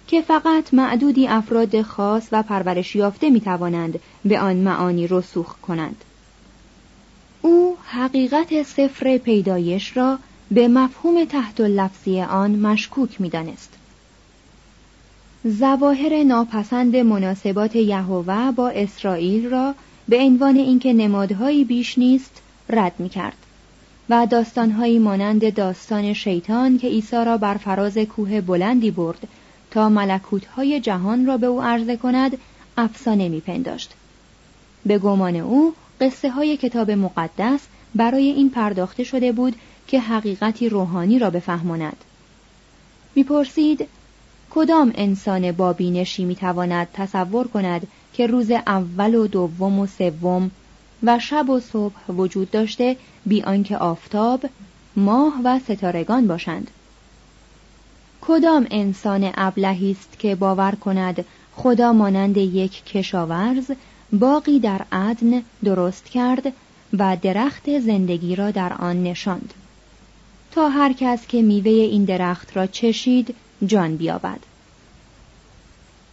که 0.09 0.21
فقط 0.23 0.75
معدودی 0.75 1.29
افراد 1.29 1.83
خاص 1.83 2.29
و 2.33 2.43
پرورش 2.43 2.97
یافته 2.97 3.31
می 3.31 3.41
توانند 3.41 3.99
به 4.25 4.41
آن 4.41 4.57
معانی 4.57 5.07
رسوخ 5.07 5.57
کنند. 5.63 6.05
او 7.43 7.77
حقیقت 7.85 8.63
سفر 8.63 9.19
پیدایش 9.19 9.97
را 9.97 10.19
به 10.51 10.69
مفهوم 10.69 11.25
تحت 11.25 11.61
لفظی 11.61 12.21
آن 12.21 12.51
مشکوک 12.51 13.21
می 13.21 13.29
دانست. 13.29 13.73
زواهر 15.45 16.25
ناپسند 16.25 16.97
مناسبات 16.97 17.77
یهوه 17.77 18.51
با 18.51 18.69
اسرائیل 18.69 19.51
را 19.51 19.75
به 20.09 20.19
عنوان 20.19 20.57
اینکه 20.57 20.93
نمادهایی 20.93 21.65
بیش 21.65 21.99
نیست 21.99 22.43
رد 22.71 22.93
می 22.99 23.09
کرد 23.09 23.37
و 24.11 24.27
داستانهایی 24.31 24.99
مانند 24.99 25.55
داستان 25.55 26.13
شیطان 26.13 26.79
که 26.79 26.89
عیسی 26.89 27.17
را 27.17 27.39
بر 27.39 27.55
فراز 27.55 27.99
کوه 27.99 28.41
بلندی 28.41 28.91
برد 28.91 29.29
تا 29.71 29.89
ملکوتهای 29.89 30.81
جهان 30.81 31.27
را 31.27 31.37
به 31.37 31.47
او 31.47 31.63
عرضه 31.63 31.97
کند 31.97 32.39
افسانه 32.77 33.29
میپنداشت. 33.29 33.95
به 34.87 34.99
گمان 34.99 35.37
او 35.37 35.75
قصه 36.01 36.31
های 36.31 36.57
کتاب 36.57 36.91
مقدس 36.91 37.61
برای 37.95 38.29
این 38.29 38.51
پرداخته 38.51 39.05
شده 39.05 39.33
بود 39.33 39.57
که 39.87 40.01
حقیقتی 40.01 40.69
روحانی 40.69 41.19
را 41.19 41.31
بفهماند. 41.31 41.97
می‌پرسید 43.15 43.89
کدام 44.51 44.93
انسان 44.95 45.53
با 45.53 45.73
بینشی 45.73 46.25
می‌تواند 46.25 46.89
تصور 46.93 47.49
کند 47.49 47.87
که 48.13 48.27
روز 48.27 48.51
اول 48.51 49.15
و 49.15 49.27
دوم 49.27 49.79
و 49.79 49.87
سوم 49.87 50.51
و 51.03 51.19
شب 51.19 51.51
و 51.51 51.61
صبح 51.61 52.13
وجود 52.13 52.51
داشته 52.51 52.97
بی 53.27 53.43
آنکه 53.43 53.77
آفتاب 53.77 54.45
ماه 54.97 55.35
و 55.45 55.59
ستارگان 55.59 56.27
باشند؟ 56.27 56.71
کدام 58.29 58.67
انسان 58.71 59.33
ابلهی 59.35 59.91
است 59.91 60.19
که 60.19 60.35
باور 60.35 60.75
کند 60.75 61.25
خدا 61.57 61.93
مانند 61.93 62.37
یک 62.37 62.85
کشاورز 62.85 63.71
باقی 64.13 64.59
در 64.59 64.85
عدن 64.93 65.43
درست 65.65 66.05
کرد 66.05 66.53
و 66.99 67.17
درخت 67.23 67.79
زندگی 67.79 68.37
را 68.37 68.51
در 68.51 68.73
آن 68.73 69.03
نشاند؟ 69.03 69.55
تا 70.51 70.69
هر 70.69 70.93
کس 70.93 71.27
که 71.27 71.43
میوه 71.43 71.71
این 71.71 72.05
درخت 72.05 72.57
را 72.57 72.67
چشید 72.67 73.35
جان 73.67 73.97
بیابد. 73.97 74.41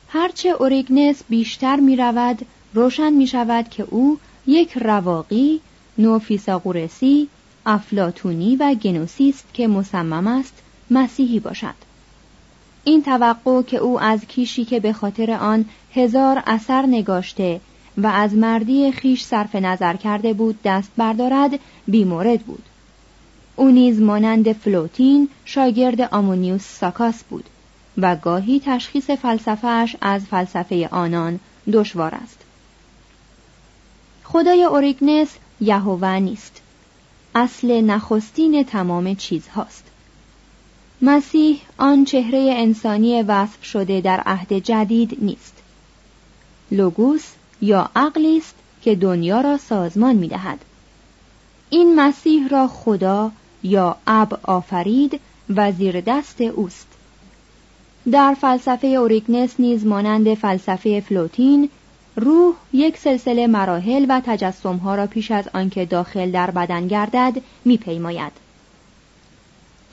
هرچه 0.10 0.50
اوریگنس 0.50 1.24
بیشتر 1.30 1.76
می 1.76 1.96
رود 1.96 2.46
روشن 2.74 3.14
می 3.14 3.28
شود 3.28 3.70
که 3.70 3.84
او 3.90 4.20
یک 4.48 4.78
رواقی 4.78 5.62
نوفیساغورسی 5.98 7.28
افلاتونی 7.66 8.56
و 8.56 8.74
گنوسی 8.74 9.30
است 9.30 9.46
که 9.54 9.68
مصمم 9.68 10.28
است 10.28 10.54
مسیحی 10.92 11.40
باشد. 11.40 11.85
این 12.88 13.04
توقع 13.04 13.62
که 13.62 13.78
او 13.78 14.00
از 14.00 14.26
کیشی 14.26 14.66
که 14.66 14.80
به 14.80 14.94
خاطر 14.94 15.32
آن 15.32 15.66
هزار 15.94 16.44
اثر 16.46 16.86
نگاشته 16.86 17.62
و 17.98 18.08
از 18.08 18.34
مردی 18.34 18.92
خیش 18.92 19.24
صرف 19.24 19.56
نظر 19.56 19.96
کرده 19.96 20.34
بود 20.34 20.60
دست 20.64 20.92
بردارد 20.98 21.60
بیمورد 21.88 22.40
بود. 22.40 22.64
او 23.56 23.72
نیز 23.72 24.02
مانند 24.02 24.52
فلوتین 24.52 25.30
شاگرد 25.46 26.02
آمونیوس 26.02 26.80
ساکاس 26.80 27.24
بود 27.24 27.46
و 27.98 28.16
گاهی 28.16 28.62
تشخیص 28.66 29.10
فلسفهش 29.10 29.96
از 30.02 30.26
فلسفه 30.26 30.88
آنان 30.92 31.40
دشوار 31.74 32.16
است. 32.16 32.38
خدای 34.24 34.64
اوریگنس 34.64 35.30
یهوه 35.62 36.20
نیست. 36.20 36.62
اصل 37.36 37.82
نخستین 37.82 38.64
تمام 38.64 39.16
چیزهاست. 39.16 39.84
مسیح 41.02 41.62
آن 41.78 42.06
چهره 42.06 42.54
انسانی 42.58 43.22
وصف 43.22 43.66
شده 43.66 44.02
در 44.02 44.22
عهد 44.26 44.54
جدید 44.54 45.18
نیست. 45.22 45.54
لوگوس 46.72 47.26
یا 47.62 47.90
عقلی 47.96 48.38
است 48.38 48.56
که 48.82 48.96
دنیا 48.96 49.42
را 49.42 49.58
سازمان 49.58 50.16
می 50.16 50.28
دهد. 50.28 50.60
این 51.70 51.96
مسیح 51.96 52.48
را 52.48 52.68
خدا 52.68 53.32
یا 53.64 53.98
اب 54.08 54.40
آفرید 54.44 55.20
و 55.56 55.72
زیر 55.72 56.02
دست 56.02 56.42
اوست. 56.42 56.88
در 58.12 58.34
فلسفه 58.42 58.88
اوریگنس 58.88 59.56
نیز 59.60 59.86
مانند 59.86 60.34
فلسفه 60.34 61.02
فلوتین 61.02 61.70
روح 62.16 62.56
یک 62.74 62.98
سلسله 62.98 63.48
مراحل 63.48 64.06
و 64.10 64.22
تجسمها 64.26 64.96
را 64.96 65.08
پیش 65.08 65.32
از 65.32 65.50
آنکه 65.54 65.86
داخل 65.86 66.32
در 66.32 66.52
بدن 66.52 66.88
گردد 66.88 67.42
میپیماید. 67.66 68.45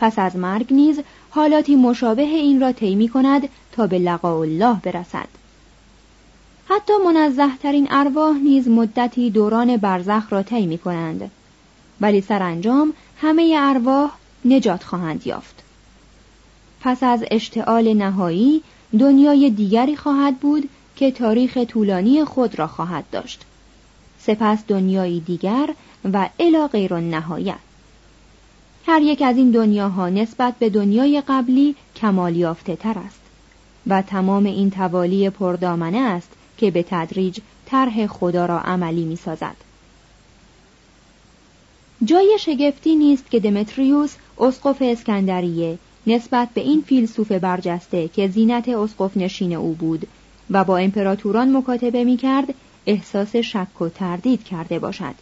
پس 0.03 0.19
از 0.19 0.37
مرگ 0.37 0.73
نیز 0.73 1.01
حالاتی 1.31 1.77
مشابه 1.77 2.23
این 2.23 2.61
را 2.61 2.73
طی 2.73 2.95
می 2.95 3.09
کند 3.09 3.49
تا 3.73 3.87
به 3.87 3.99
لقاء 3.99 4.41
الله 4.41 4.77
برسد. 4.83 5.29
حتی 6.69 6.93
منزه 7.05 7.57
ترین 7.63 7.89
ارواح 7.91 8.37
نیز 8.37 8.69
مدتی 8.69 9.31
دوران 9.31 9.77
برزخ 9.77 10.33
را 10.33 10.43
طی 10.43 10.67
می 10.67 10.79
کنند. 10.79 11.31
ولی 12.01 12.21
سرانجام 12.21 12.93
همه 13.21 13.57
ارواح 13.59 14.11
نجات 14.45 14.85
خواهند 14.85 15.27
یافت. 15.27 15.63
پس 16.81 17.03
از 17.03 17.25
اشتعال 17.31 17.95
نهایی 17.95 18.63
دنیای 18.99 19.51
دیگری 19.51 19.97
خواهد 19.97 20.37
بود 20.39 20.69
که 20.97 21.11
تاریخ 21.11 21.57
طولانی 21.57 22.25
خود 22.25 22.59
را 22.59 22.67
خواهد 22.67 23.05
داشت. 23.13 23.43
سپس 24.21 24.59
دنیایی 24.69 25.21
دیگر 25.21 25.75
و 26.13 26.29
الی 26.39 26.67
غیر 26.67 26.95
نهایت. 26.95 27.72
هر 28.87 29.03
یک 29.03 29.23
از 29.23 29.37
این 29.37 29.51
دنیاها 29.51 30.09
نسبت 30.09 30.55
به 30.59 30.71
دنیای 30.71 31.23
قبلی 31.29 31.77
کمال 31.97 32.37
یافته 32.37 32.77
تر 32.77 32.99
است 32.99 33.21
و 33.87 34.03
تمام 34.03 34.47
این 34.47 34.71
توالی 34.71 35.31
پردامنه 35.31 35.99
است 35.99 36.31
که 36.59 36.71
به 36.71 36.85
تدریج 36.91 37.39
طرح 37.67 38.07
خدا 38.07 38.47
را 38.47 38.61
عملی 38.61 39.05
می 39.05 39.17
سازد. 39.17 39.57
جای 42.05 42.37
شگفتی 42.41 42.97
نیست 42.97 43.31
که 43.31 43.41
دمتریوس 43.41 44.15
اسقف 44.39 44.77
اسکندریه 44.81 45.79
نسبت 46.07 46.49
به 46.55 46.61
این 46.61 46.83
فیلسوف 46.87 47.33
برجسته 47.33 48.09
که 48.09 48.29
زینت 48.29 48.69
اسقف 48.69 49.17
نشین 49.17 49.53
او 49.53 49.73
بود 49.73 50.09
و 50.51 50.65
با 50.65 50.79
امپراتوران 50.79 51.57
مکاتبه 51.57 52.05
می 52.05 52.17
کرد 52.17 52.55
احساس 52.87 53.37
شک 53.37 53.83
و 53.83 53.89
تردید 53.89 54.45
کرده 54.45 54.79
باشد. 54.79 55.15